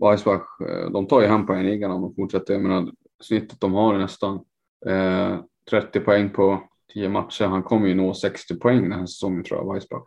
[0.02, 2.54] Weissbach, eh, de tar ju hem poängligan om de fortsätter.
[2.54, 2.92] Jag menar,
[3.24, 4.36] snittet de har är nästan
[4.86, 7.46] eh, 30 poäng på 10 matcher.
[7.46, 10.04] Han kommer ju nå 60 poäng den här säsongen tror jag, Weissbach.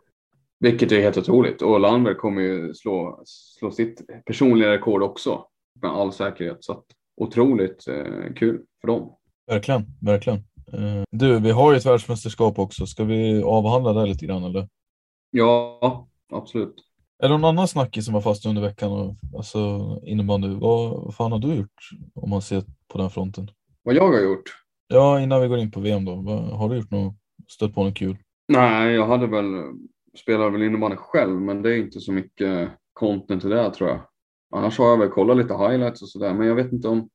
[0.59, 1.61] Vilket är helt otroligt.
[1.61, 5.45] Och Landberg kommer ju slå, slå sitt personliga rekord också
[5.81, 6.63] med all säkerhet.
[6.63, 6.85] Så att,
[7.17, 9.15] otroligt eh, kul för dem.
[9.47, 10.39] Verkligen, verkligen.
[10.73, 12.85] Eh, du, vi har ju ett världsmästerskap också.
[12.85, 14.67] Ska vi avhandla det lite grann eller?
[15.31, 16.86] Ja, absolut.
[17.19, 18.91] Är det någon annan snackis som var fast under veckan?
[18.91, 19.59] Och, alltså
[20.03, 23.51] innebandy, vad, vad fan har du gjort om man ser på den fronten?
[23.83, 24.43] Vad jag har gjort?
[24.87, 26.11] Ja, innan vi går in på VM då.
[26.51, 27.15] Har du gjort något,
[27.47, 28.17] stött på något kul?
[28.47, 29.45] Nej, jag hade väl,
[30.17, 33.99] spelade väl innebandy själv, men det är inte så mycket content till det tror jag.
[34.55, 37.09] Annars har jag väl kollat lite highlights och sådär, men jag vet inte om,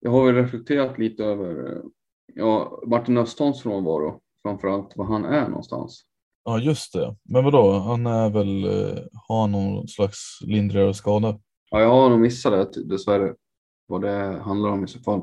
[0.00, 1.82] jag har väl reflekterat lite över,
[2.34, 6.04] ja, Martin Östholms frånvaro, framförallt var han är någonstans.
[6.48, 7.16] Ja, just det.
[7.24, 11.38] Men vadå, han är väl, eh, har någon slags lindrigare skada?
[11.70, 13.34] Ja, jag har nog missat det dessvärre,
[13.86, 15.22] vad det handlar om i så fall.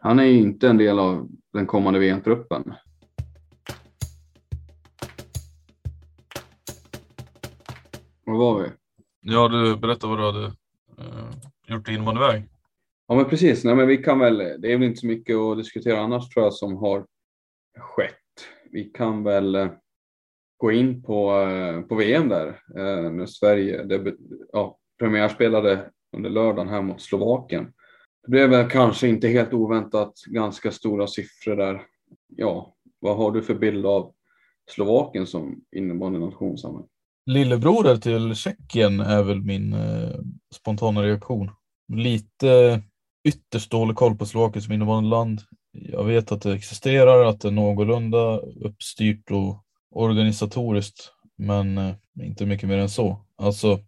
[0.00, 2.74] Han är ju inte en del av den kommande VM-truppen.
[8.24, 8.68] Var var vi?
[9.20, 11.30] Ja, du berättade vad du hade uh,
[11.66, 12.48] gjort i innebandyväg.
[13.08, 13.64] Ja, men precis.
[13.64, 16.44] Nej, men vi kan väl, det är väl inte så mycket att diskutera annars tror
[16.44, 17.06] jag som har
[17.78, 18.14] skett.
[18.70, 19.70] Vi kan väl uh,
[20.56, 24.14] gå in på, eh, på VM där eh, när Sverige det,
[24.52, 27.72] ja, premiärspelade under lördagen här mot Slovakien.
[28.22, 31.82] Det blev väl kanske inte helt oväntat ganska stora siffror där.
[32.36, 34.12] Ja, vad har du för bild av
[34.70, 36.86] Slovakien som innebandynation, Samuel?
[37.26, 40.20] Lillebror till Tjeckien är väl min eh,
[40.54, 41.50] spontana reaktion.
[41.92, 42.82] Lite
[43.28, 45.40] ytterst dålig koll på Slovakien som innebandyland.
[45.72, 49.65] Jag vet att det existerar, att det är någorlunda uppstyrt och
[49.96, 53.24] organisatoriskt, men eh, inte mycket mer än så.
[53.36, 53.80] Alltså,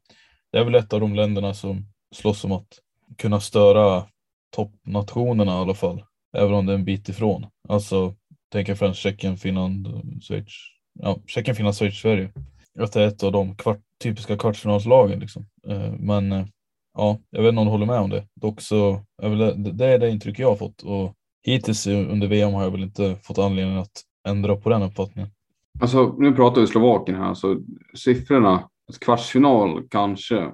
[0.53, 2.79] det är väl ett av de länderna som slåss om att
[3.19, 4.05] kunna störa
[4.51, 6.05] toppnationerna i alla fall,
[6.37, 7.47] även om det är en bit ifrån.
[7.69, 8.15] Alltså,
[8.53, 9.89] tänker främst Tjeckien, Finland,
[10.23, 10.53] Schweiz.
[11.01, 12.33] Ja, Tjeckien, Finland, Schweiz, Sverige.
[12.79, 15.49] Att det är ett av de kvart, typiska kvartsfinalslagen liksom.
[15.69, 16.47] Eh, men eh,
[16.95, 18.29] ja, jag vet inte om du håller med om det.
[18.35, 22.27] Dock så är väl det, det är det intryck jag har fått och hittills under
[22.27, 25.31] VM har jag väl inte fått anledning att ändra på den uppfattningen.
[25.81, 27.61] Alltså, nu pratar vi Slovakien här, så
[27.95, 30.53] siffrorna, ett kvartsfinal kanske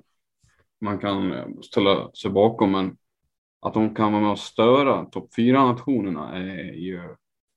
[0.81, 2.97] man kan eh, ställa sig bakom, men
[3.63, 7.01] att de kan vara med och störa topp fyra nationerna är ju,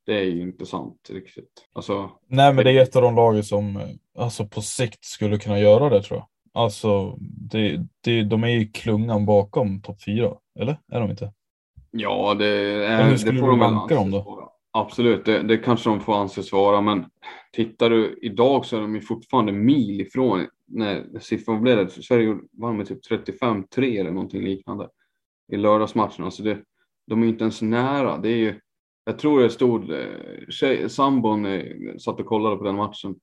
[0.06, 1.67] det är ju inte sant riktigt.
[1.73, 3.82] Alltså, Nej, men det är ett av de lagen som
[4.17, 6.27] alltså, på sikt skulle kunna göra det tror jag.
[6.63, 10.80] Alltså, det, det, de är ju klungan bakom topp fyra, eller?
[10.91, 11.34] Är de inte?
[11.91, 12.47] Ja, det,
[12.86, 14.37] är, det får de väl anses då?
[14.78, 17.06] Absolut, det, det kanske de får anses vara, men
[17.54, 21.90] tittar du idag så är de ju fortfarande mil ifrån när siffran blev det.
[21.90, 24.90] Sverige vann med typ 35-3 eller någonting liknande
[25.52, 26.26] i lördagsmatchen.
[26.26, 26.63] Alltså det,
[27.08, 28.18] de är inte ens nära.
[28.18, 28.60] Det är ju,
[29.06, 33.16] jag tror det stod, eh, tjej, sambon eh, satt och kollade på den matchen.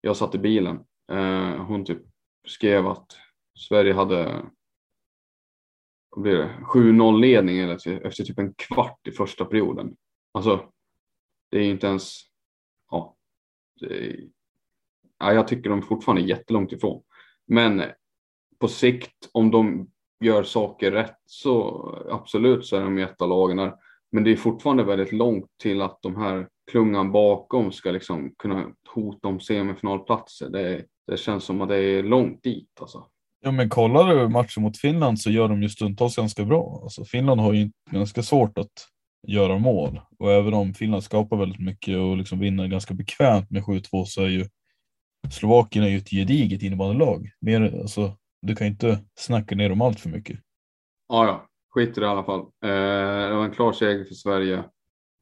[0.00, 0.76] Jag satt i bilen.
[1.12, 2.02] Eh, hon typ
[2.46, 3.06] skrev att
[3.68, 4.42] Sverige hade
[6.10, 9.96] vad blir det, 7-0 ledning efter, efter typ en kvart i första perioden.
[10.32, 10.70] Alltså,
[11.50, 12.20] det är inte ens,
[12.90, 13.16] ja,
[13.82, 14.16] är,
[15.18, 17.02] ja jag tycker de fortfarande är jättelångt ifrån.
[17.46, 17.82] Men
[18.58, 19.90] på sikt, om de
[20.24, 23.74] gör saker rätt så absolut så är de ett av lagen där.
[24.12, 28.72] Men det är fortfarande väldigt långt till att de här klungan bakom ska liksom kunna
[28.88, 30.48] hota om semifinalplatser.
[30.48, 33.06] Det, det känns som att det är långt dit alltså.
[33.40, 36.80] Ja, men kollar du matchen mot Finland så gör de ju stundtals ganska bra.
[36.82, 38.72] Alltså, Finland har ju ganska svårt att
[39.28, 43.62] göra mål och även om Finland skapar väldigt mycket och liksom vinner ganska bekvämt med
[43.62, 44.46] 7-2 så är ju
[45.30, 47.30] Slovakien är ju ett gediget innebandylag.
[47.40, 50.40] Mer, alltså, du kan inte snacka ner dem allt för mycket.
[51.08, 52.40] Ja, ja, skit i det i alla fall.
[52.40, 54.64] Eh, det var en klar seger för Sverige.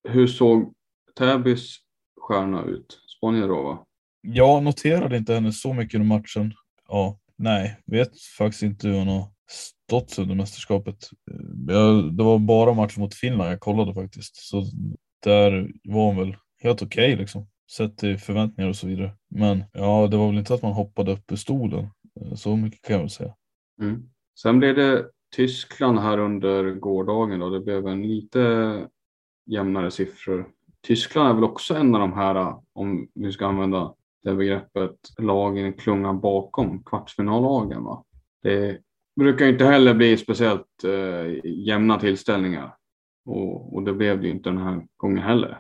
[0.09, 0.75] Hur såg
[1.19, 1.77] Täbys
[2.21, 3.01] stjärna ut?
[3.17, 3.79] Sponjarova?
[4.21, 6.55] Jag noterade inte henne så mycket under matchen.
[6.89, 11.11] Ja, nej, vet faktiskt inte hur hon har stått under mästerskapet.
[11.31, 14.65] Eh, jag, det var bara matchen mot Finland jag kollade faktiskt, så
[15.25, 17.47] där var hon väl helt okej okay, liksom.
[17.77, 19.13] Sett till förväntningar och så vidare.
[19.31, 21.89] Men ja, det var väl inte att man hoppade upp ur stolen.
[22.21, 23.35] Eh, så mycket kan jag väl säga.
[23.81, 24.03] Mm.
[24.43, 25.07] Sen blev det
[25.37, 28.89] Tyskland här under gårdagen och det blev en lite
[29.47, 30.49] jämnare siffror.
[30.87, 35.73] Tyskland är väl också en av de här, om vi ska använda det begreppet, lagen
[35.73, 37.85] klungan bakom kvartsfinallagen.
[37.85, 38.05] Va?
[38.43, 38.79] Det
[39.19, 42.75] brukar inte heller bli speciellt eh, jämna tillställningar
[43.25, 45.59] och, och det blev det ju inte den här gången heller.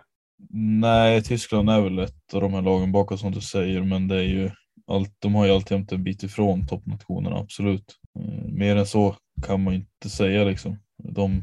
[0.80, 4.16] Nej, Tyskland är väl ett av de här lagen bakom som du säger, men det
[4.16, 4.50] är ju
[4.86, 7.96] allt, de har ju alltid en bit ifrån toppnationerna, absolut.
[8.18, 9.16] Eh, mer än så
[9.46, 10.76] kan man inte säga liksom.
[10.98, 11.42] De,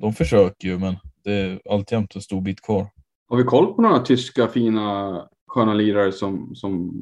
[0.00, 2.86] de försöker ju, men det är alltjämt en stor bit kvar.
[3.28, 6.92] Har vi koll på några tyska fina sköna lirare som, som,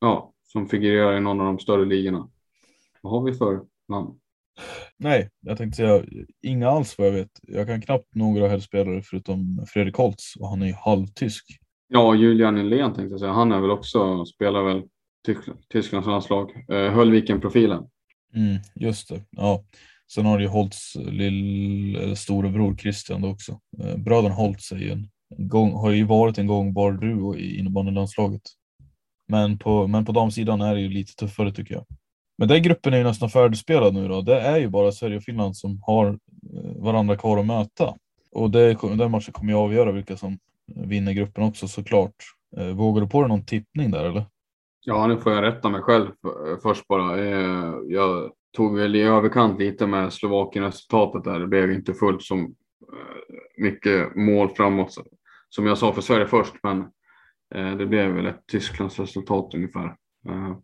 [0.00, 2.28] ja, som figurerar i någon av de större ligorna?
[3.00, 4.20] Vad har vi för namn?
[4.96, 6.04] Nej, jag tänkte säga
[6.42, 7.40] inga alls vad jag vet.
[7.42, 11.46] Jag kan knappt några helspelare förutom Fredrik Holtz och han är ju halvtysk.
[11.88, 13.32] Ja, Julian Nylén tänkte jag säga.
[13.32, 14.82] Han är väl också, spelar väl
[15.72, 16.50] Tysklands landslag.
[16.68, 17.88] Eh, Höllviken-profilen.
[18.34, 19.22] Mm, just det.
[19.30, 19.64] Ja.
[20.14, 23.60] Sen har du ju Holtz lill, storebror Christian också.
[23.82, 25.08] Eh, bröderna Holtz är ju en
[25.48, 28.42] gång, har ju varit en gångbar duo i innebandylandslaget.
[29.28, 31.86] Men på, men på damsidan är det ju lite tuffare tycker jag.
[32.40, 34.20] Men den gruppen är ju nästan färdigspelad nu då.
[34.20, 37.94] Det är ju bara Sverige och Finland som har eh, varandra kvar att möta.
[38.32, 42.14] Och det, den matchen kommer ju avgöra vilka som vinner gruppen också såklart.
[42.56, 44.24] Eh, vågar du på dig någon tippning där eller?
[44.80, 46.06] Ja, nu får jag rätta mig själv
[46.62, 47.18] först bara.
[47.18, 51.40] Eh, jag tog väl i överkant lite med Slovakien-resultatet där.
[51.40, 52.48] Det blev inte fullt så
[53.56, 54.94] mycket mål framåt
[55.48, 56.84] som jag sa för Sverige först, men
[57.78, 59.96] det blev väl ett Tysklands resultat ungefär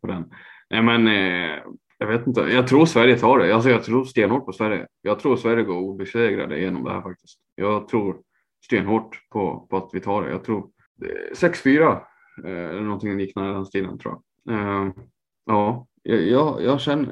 [0.00, 0.24] på den.
[0.70, 1.58] Nej, men eh,
[1.98, 2.40] jag vet inte.
[2.40, 3.54] Jag tror Sverige tar det.
[3.54, 4.86] Alltså, jag tror stenhårt på Sverige.
[5.02, 7.38] Jag tror Sverige går obesegrade genom det här faktiskt.
[7.54, 8.20] Jag tror
[8.64, 10.30] stenhårt på, på att vi tar det.
[10.30, 10.70] Jag tror
[11.04, 11.92] eh, 6-4
[12.44, 14.54] eh, eller någonting liknande den stilen tror jag.
[14.54, 14.92] Eh,
[15.46, 17.06] ja, jag, jag känner,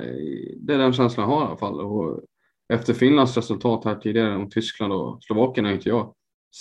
[0.56, 1.80] det är den känslan jag har i alla fall.
[1.80, 2.24] Och
[2.68, 6.14] efter Finlands resultat här tidigare om Tyskland och Slovakien är inte jag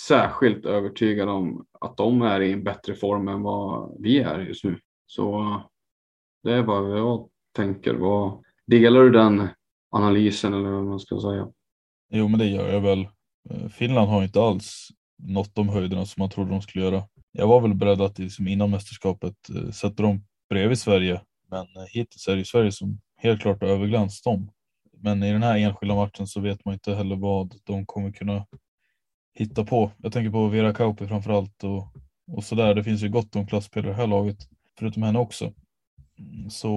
[0.08, 4.64] särskilt övertygad om att de är i en bättre form än vad vi är just
[4.64, 4.78] nu.
[5.06, 5.60] Så
[6.44, 7.94] det är vad jag tänker.
[7.94, 9.48] Vad, delar du den
[9.90, 11.48] analysen eller vad man ska säga?
[12.10, 13.08] Jo, men det gör jag väl.
[13.50, 17.02] Eh, Finland har inte alls nått de höjderna som man trodde de skulle göra.
[17.32, 21.84] Jag var väl beredd att liksom innan mästerskapet eh, sätta dem bredvid Sverige, men eh,
[21.92, 24.50] hittills är det Sverige som helt klart har överglänst dem.
[24.98, 28.46] Men i den här enskilda matchen så vet man inte heller vad de kommer kunna
[29.34, 29.90] hitta på.
[29.96, 31.88] Jag tänker på Vera Kauppi framför allt och,
[32.32, 32.74] och så där.
[32.74, 34.36] Det finns ju gott om klasspelare i det här laget,
[34.78, 35.52] förutom henne också.
[36.18, 36.68] Mm, så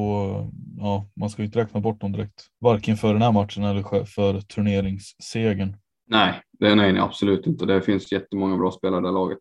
[0.78, 2.46] ja, man ska ju inte räkna bort dem direkt.
[2.60, 5.76] Varken för den här matchen eller för turneringssegern.
[6.08, 7.66] Nej, det nej, absolut inte.
[7.66, 9.40] Det finns jättemånga bra spelare i det laget.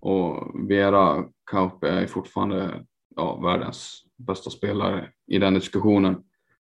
[0.00, 2.84] Och Vera Kaupe är fortfarande
[3.16, 6.16] ja, världens bästa spelare i den diskussionen.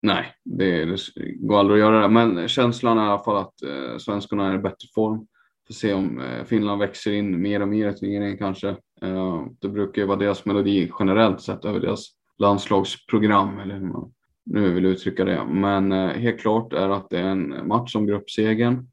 [0.02, 0.98] Nej, det, det
[1.40, 2.08] går aldrig att göra det.
[2.08, 5.28] Men känslan är i alla fall att eh, svenskarna är i bättre form.
[5.68, 8.70] Får se om eh, Finland växer in mer och mer i turneringen kanske.
[9.02, 14.14] Eh, det brukar ju vara deras melodi generellt sett över deras landslagsprogram eller hur man
[14.46, 15.46] nu vill uttrycka det.
[15.46, 18.88] Men eh, helt klart är att det är en match om gruppsegern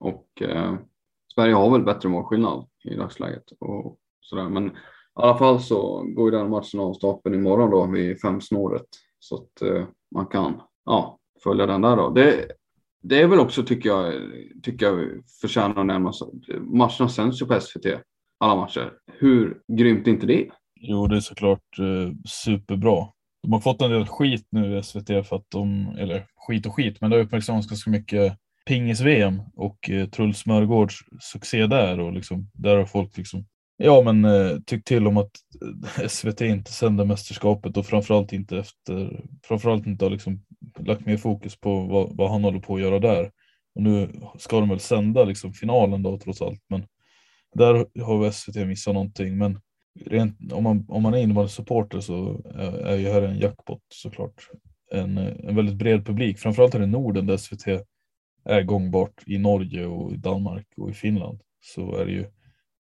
[0.00, 0.74] och eh,
[1.34, 4.48] Sverige har väl bättre målskillnad i dagsläget och sådär.
[4.48, 4.72] Men i
[5.14, 8.86] alla fall så går ju den matchen av stapeln imorgon då vid femsnåret
[9.18, 12.10] så att eh, man kan ja, följa den där då.
[12.10, 12.46] Det,
[13.02, 14.14] det är väl också tycker jag,
[14.62, 15.08] tycker jag
[15.40, 16.22] förtjänar att nämnas.
[16.60, 17.86] Matcherna sänds ju på SVT,
[18.38, 18.92] alla matcher.
[19.06, 20.50] Hur grymt är inte det?
[20.86, 23.08] Jo, det är såklart eh, superbra.
[23.42, 26.74] De har fått en del skit nu i SVT för att de, eller skit och
[26.74, 32.12] skit, men det har uppmärksammats ganska mycket pingis-VM och eh, Truls Smörgårds succé där och
[32.12, 35.30] liksom, där har folk liksom Ja, men eh, tyckt till om att
[35.98, 40.44] eh, SVT inte sänder mästerskapet och framförallt inte efter, framförallt inte har liksom
[40.78, 43.30] lagt mer fokus på vad, vad han håller på att göra där.
[43.74, 46.86] Och nu ska de väl sända liksom finalen då trots allt, men
[47.54, 49.38] där har SVT missat någonting.
[49.38, 49.60] Men
[50.00, 54.50] rent, om, man, om man är innebandysupporter så eh, är, ju här en jackpot såklart.
[54.92, 57.66] En, eh, en väldigt bred publik, framförallt här i Norden där SVT
[58.44, 62.26] är gångbart i Norge och i Danmark och i Finland så är det ju,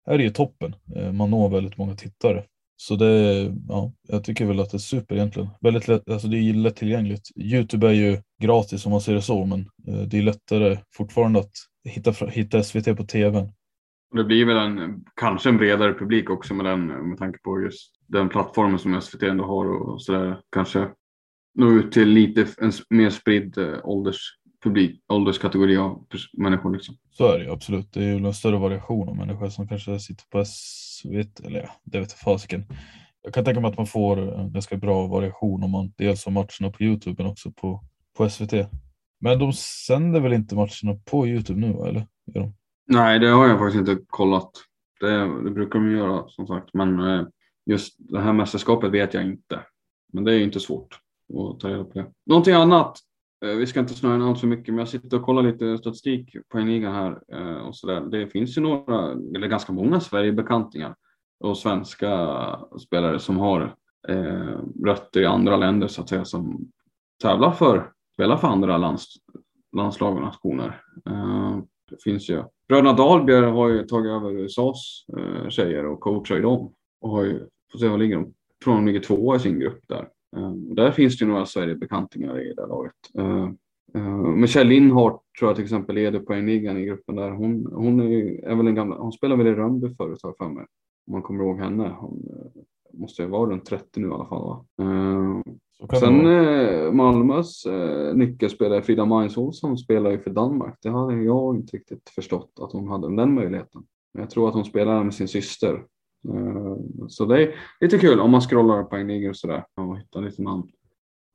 [0.07, 0.77] är det ju toppen.
[0.97, 2.45] Eh, man når väldigt många tittare.
[2.77, 5.49] Så det, ja, jag tycker väl att det är super egentligen.
[5.61, 7.29] Väldigt lätt, alltså det är lättillgängligt.
[7.37, 9.69] Youtube är ju gratis om man ser det så, men
[10.09, 11.53] det är lättare fortfarande att
[11.89, 13.53] hitta, hitta SVT på tvn
[14.13, 17.93] det blir väl en, kanske en bredare publik också med, den, med tanke på just
[18.07, 20.41] den plattformen som SVT ändå har och sådär.
[20.53, 20.89] Kanske
[21.55, 26.73] nå ut till lite en mer spridd eh, ålderspublik, ålderskategori av människor.
[26.73, 26.97] Liksom.
[27.11, 27.93] Så är det ju absolut.
[27.93, 31.71] Det är ju en större variation av människor som kanske sitter på SVT, eller ja,
[31.85, 32.65] det vet fasiken.
[33.23, 36.33] Jag kan tänka mig att man får en ganska bra variation om man dels har
[36.33, 37.85] matcherna på Youtube men också på,
[38.17, 38.53] på SVT.
[39.21, 42.07] Men de sänder väl inte matcherna på Youtube nu eller?
[42.27, 42.55] Gör de?
[42.93, 44.51] Nej, det har jag faktiskt inte kollat.
[45.01, 47.27] Det, det brukar de göra som sagt, men eh,
[47.67, 49.61] just det här mästerskapet vet jag inte.
[50.13, 52.07] Men det är inte svårt att ta reda på det.
[52.27, 52.99] Någonting annat.
[53.45, 55.79] Eh, vi ska inte snöa in allt för mycket, men jag sitter och kollar lite
[55.79, 58.01] statistik på en liga här eh, och så där.
[58.01, 60.97] Det finns ju några, eller ganska många Sverigebekantingar
[61.41, 62.39] och svenska
[62.81, 63.75] spelare som har
[64.09, 66.71] eh, rötter i andra länder så att säga som
[67.23, 69.07] tävlar för, spelar för andra lands,
[69.77, 70.83] landslag och nationer.
[71.07, 71.59] Eh,
[71.93, 76.43] det finns ju Bröderna Dahlberg har ju tagit över USAs eh, tjejer och coachar ju
[76.43, 76.73] dem.
[77.01, 77.39] Och har ju,
[77.73, 78.35] får se vad ligger de,
[78.65, 80.09] tror de ligger tvåa i sin grupp där.
[80.37, 82.95] Eh, där finns det ju några Sverigebekantingar i det laget.
[83.19, 83.51] Eh,
[83.95, 87.31] eh, Michelle Lindhart tror jag till exempel leder poängligan i gruppen där.
[87.31, 90.37] Hon, hon är, är väl en gamla, hon spelade väl i Rönnby förut har jag
[90.37, 90.67] för mig.
[91.07, 91.97] Om man kommer ihåg henne.
[91.99, 92.63] Hon eh,
[93.01, 94.65] måste ju vara runt 30 nu i alla fall va?
[94.83, 95.53] Eh,
[96.01, 100.79] Sen eh, Malmös eh, nyckelspelare Frida Majs Olsson spelar ju för Danmark.
[100.83, 103.83] Det hade jag inte riktigt förstått att hon hade den möjligheten.
[104.15, 105.75] Men jag tror att hon spelar med sin syster.
[106.29, 106.77] Eh,
[107.09, 110.43] så det är lite kul om man scrollar på ligor och sådär och hittar lite
[110.43, 110.69] namn.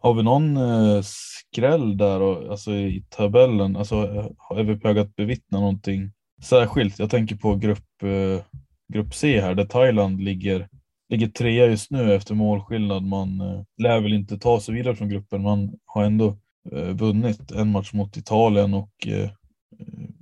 [0.01, 3.75] Har vi någon eh, skräll där och, alltså, i tabellen?
[3.75, 3.95] Alltså,
[4.55, 6.11] är vi på väg att bevittna någonting
[6.43, 6.99] särskilt?
[6.99, 8.45] Jag tänker på grupp, eh,
[8.93, 10.69] grupp C här där Thailand ligger,
[11.09, 13.03] ligger trea just nu efter målskillnad.
[13.03, 15.41] Man eh, lär väl inte ta sig vidare från gruppen.
[15.41, 16.37] Man har ändå
[16.71, 19.29] eh, vunnit en match mot Italien och eh, eh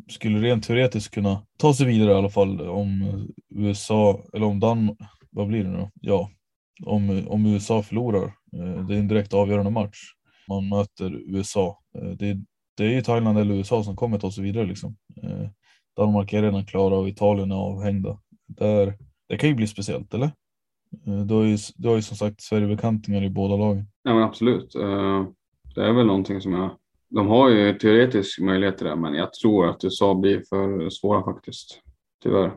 [0.07, 3.21] skulle rent teoretiskt kunna ta sig vidare i alla fall om eh,
[3.63, 4.97] USA eller om Danmark,
[5.31, 5.91] vad blir det nu då?
[6.01, 6.29] Ja,
[6.83, 8.25] om, eh, om USA förlorar.
[8.57, 9.99] Eh, Det är en direkt avgörande match.
[10.47, 11.79] Man möter USA.
[11.97, 12.38] Eh, Det,
[12.77, 14.95] det är ju Thailand eller USA som kommer ta sig vidare liksom.
[15.23, 15.49] Eh,
[15.97, 18.19] Danmark är redan klara och Italien är avhängda.
[18.47, 18.97] Där,
[19.29, 20.31] det kan ju bli speciellt, eller?
[21.07, 23.87] Eh, Du har ju, du har ju som sagt Sverigebekantingar i båda lagen.
[24.03, 24.75] Ja men absolut.
[24.75, 25.25] Eh,
[25.75, 26.69] Det är väl någonting som jag...
[27.09, 31.23] De har ju teoretisk möjlighet till det men jag tror att USA blir för svåra
[31.23, 31.81] faktiskt.
[32.23, 32.51] Tyvärr.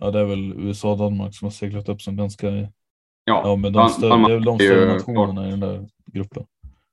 [0.00, 2.68] Ja, det är väl USA och Danmark som har seglat upp som ganska, Ja,
[3.24, 6.44] ja men de, större, Danmark det är väl de större nationerna i den där gruppen.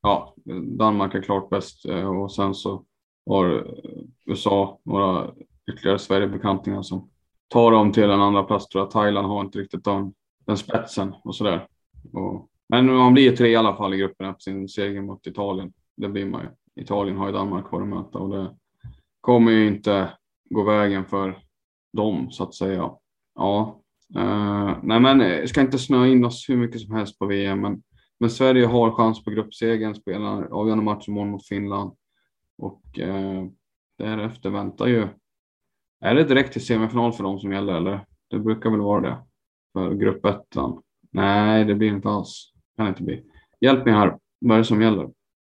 [0.01, 0.33] Ja,
[0.77, 2.83] Danmark är klart bäst eh, och sen så
[3.29, 3.67] har
[4.25, 5.31] USA några
[5.71, 7.09] ytterligare Sverigebekantingar som
[7.47, 8.67] tar dem till en andra plats.
[8.67, 10.13] Tror jag Thailand har inte riktigt den,
[10.51, 11.67] den spetsen och sådär.
[12.13, 15.73] Och, men man blir tre i alla fall i gruppen efter sin seger mot Italien.
[15.97, 16.81] Det blir man ju.
[16.81, 18.55] Italien har ju Danmark kvar att möta och det
[19.21, 20.09] kommer ju inte
[20.49, 21.39] gå vägen för
[21.93, 22.91] dem så att säga.
[23.35, 23.81] Ja,
[24.17, 27.61] uh, nej men jag ska inte snöa in oss hur mycket som helst på VM,
[27.61, 27.83] men
[28.21, 31.91] men Sverige har chans på gruppsegern, spelar avgörande match imorgon mot Finland.
[32.57, 33.45] Och uh,
[33.97, 35.07] därefter väntar ju...
[36.01, 38.05] Är det direkt till semifinal för dem som gäller eller?
[38.29, 39.17] Det brukar väl vara det.
[39.74, 40.82] För grupp ettan.
[41.11, 42.53] Nej, det blir inte alls.
[42.78, 43.24] Kan inte bli.
[43.61, 44.17] Hjälp mig här.
[44.39, 45.09] Vad är det som gäller?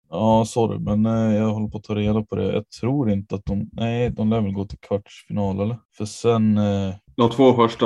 [0.09, 2.53] Ja, sorry, men eh, jag håller på att ta reda på det.
[2.53, 5.79] Jag tror inte att de, nej, de lär väl gå till kvartsfinal eller?
[5.97, 7.85] För sen, eh, De två första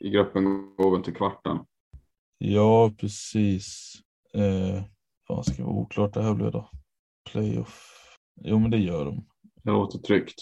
[0.00, 0.44] i gruppen
[0.76, 1.58] går väl till kvarten.
[2.38, 3.92] ja precis.
[4.34, 4.82] Eh,
[5.28, 6.70] fan ska vara oklart det här blir då.
[7.32, 7.94] Playoff.
[8.40, 9.24] Jo, men det gör de.
[9.62, 10.34] Det låter tryggt.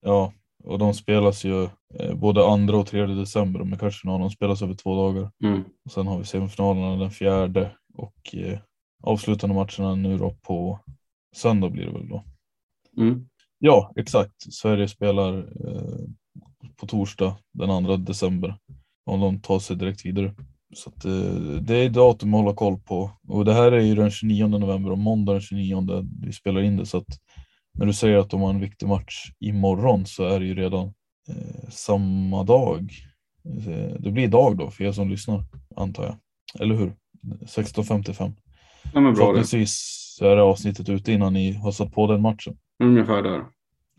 [0.00, 0.32] Ja,
[0.64, 4.96] och de spelas ju eh, både andra och tredje december, men kvartsfinalen spelas över två
[4.96, 5.30] dagar.
[5.44, 5.64] Mm.
[5.84, 8.58] Och sen har vi semifinalerna den fjärde och eh,
[9.02, 10.80] avslutande matcherna nu då på
[11.36, 12.24] söndag blir det väl då.
[12.96, 13.26] Mm.
[13.58, 14.34] Ja, exakt.
[14.52, 16.08] Sverige spelar eh,
[16.76, 18.56] på torsdag den 2 december.
[19.06, 20.34] Om de tar sig direkt vidare.
[20.74, 23.10] Så att, eh, det är datum att hålla koll på.
[23.28, 26.76] Och det här är ju den 29 november och måndag den 29 vi spelar in
[26.76, 26.86] det.
[26.86, 27.18] Så att
[27.78, 30.86] när du säger att de har en viktig match imorgon så är det ju redan
[31.28, 32.92] eh, samma dag.
[33.44, 35.44] Eh, det blir idag då för er som lyssnar
[35.76, 36.16] antar jag.
[36.62, 36.92] Eller hur?
[37.46, 38.32] 16.55.
[38.94, 42.56] Ja, men bra så är det avsnittet ute innan ni har satt på den matchen.
[42.82, 43.44] Ungefär där.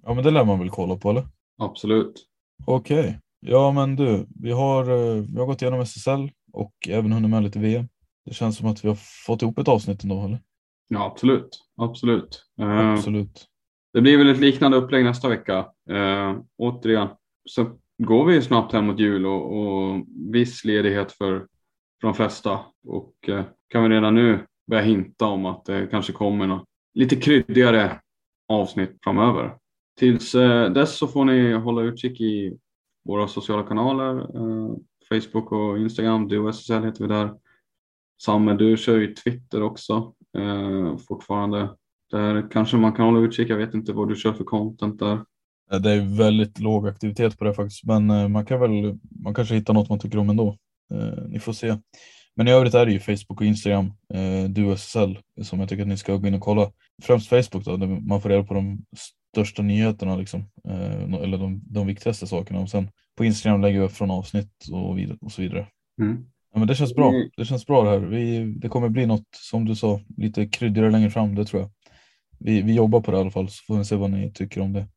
[0.04, 1.28] Ja men det lär man väl kolla på eller?
[1.58, 2.28] Absolut.
[2.66, 3.20] Okej.
[3.40, 7.44] Ja men du, vi har, eh, vi har gått igenom SSL och även hunnit med
[7.44, 7.88] lite VM.
[8.26, 10.40] Det känns som att vi har fått ihop ett avsnitt ändå eller?
[10.88, 11.50] Ja, absolut.
[11.78, 12.46] Absolut.
[12.62, 13.48] Eh, Absolut.
[13.94, 15.58] Det blir väl ett liknande upplägg nästa vecka.
[15.90, 17.08] Eh, återigen,
[17.50, 21.40] så går vi ju snabbt hem mot jul och, och viss ledighet för,
[22.02, 22.60] för de flesta.
[22.88, 27.16] Och eh, kan vi redan nu börja hinta om att det kanske kommer något lite
[27.16, 28.00] kryddigare
[28.48, 29.58] avsnitt framöver.
[30.00, 32.58] Tills eh, dess så får ni hålla utkik i
[33.06, 34.20] våra sociala kanaler.
[34.20, 34.76] Eh,
[35.10, 36.28] Facebook och Instagram.
[36.28, 37.34] Du och SSL heter vi där.
[38.24, 41.70] Samme, du kör ju Twitter också eh, fortfarande.
[42.12, 43.50] Där kanske man kan hålla utkik.
[43.50, 45.14] Jag vet inte vad du kör för content där.
[45.72, 49.34] Eh, Det är väldigt låg aktivitet på det faktiskt, men eh, man kan väl, man
[49.34, 50.58] kanske hittar något man tycker om ändå.
[50.94, 51.78] Eh, Ni får se.
[52.36, 55.82] Men i övrigt är det ju Facebook och Instagram, eh, du SSL, som jag tycker
[55.82, 56.72] att ni ska gå in och kolla.
[57.04, 58.86] Främst Facebook då, där man får reda på de
[59.34, 60.40] största nyheterna liksom,
[60.70, 62.60] eh, eller de, de viktigaste sakerna.
[62.60, 65.68] Och sen på Instagram lägger vi upp från avsnitt och, vidare, och så vidare.
[66.02, 66.26] Mm.
[66.54, 67.12] Ja, men det känns bra.
[67.38, 68.00] Det känns bra det här.
[68.00, 71.72] Vi, det kommer bli något, som du sa, lite kryddigare längre fram, det tror jag.
[72.44, 74.62] Vi, vi jobbar på det i alla fall, så får vi se vad ni tycker
[74.62, 74.88] om det.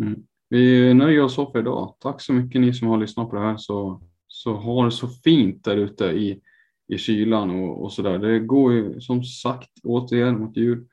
[0.00, 0.22] Mm.
[0.48, 1.94] Vi nöjer oss så för idag.
[2.00, 3.56] Tack så mycket ni som har lyssnat på det här.
[3.56, 6.40] Så, så ha det så fint där ute i,
[6.88, 8.18] i kylan och, och så där.
[8.18, 10.86] Det går ju som sagt återigen mot jul.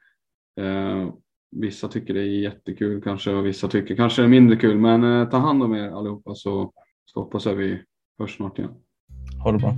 [0.60, 1.10] Eh,
[1.52, 4.78] vissa tycker det är jättekul kanske och vissa tycker kanske det är mindre kul.
[4.78, 6.74] Men eh, ta hand om er allihopa så,
[7.06, 7.82] så hoppas jag vi
[8.20, 8.74] hörs snart igen.
[9.44, 9.74] Ha det bra.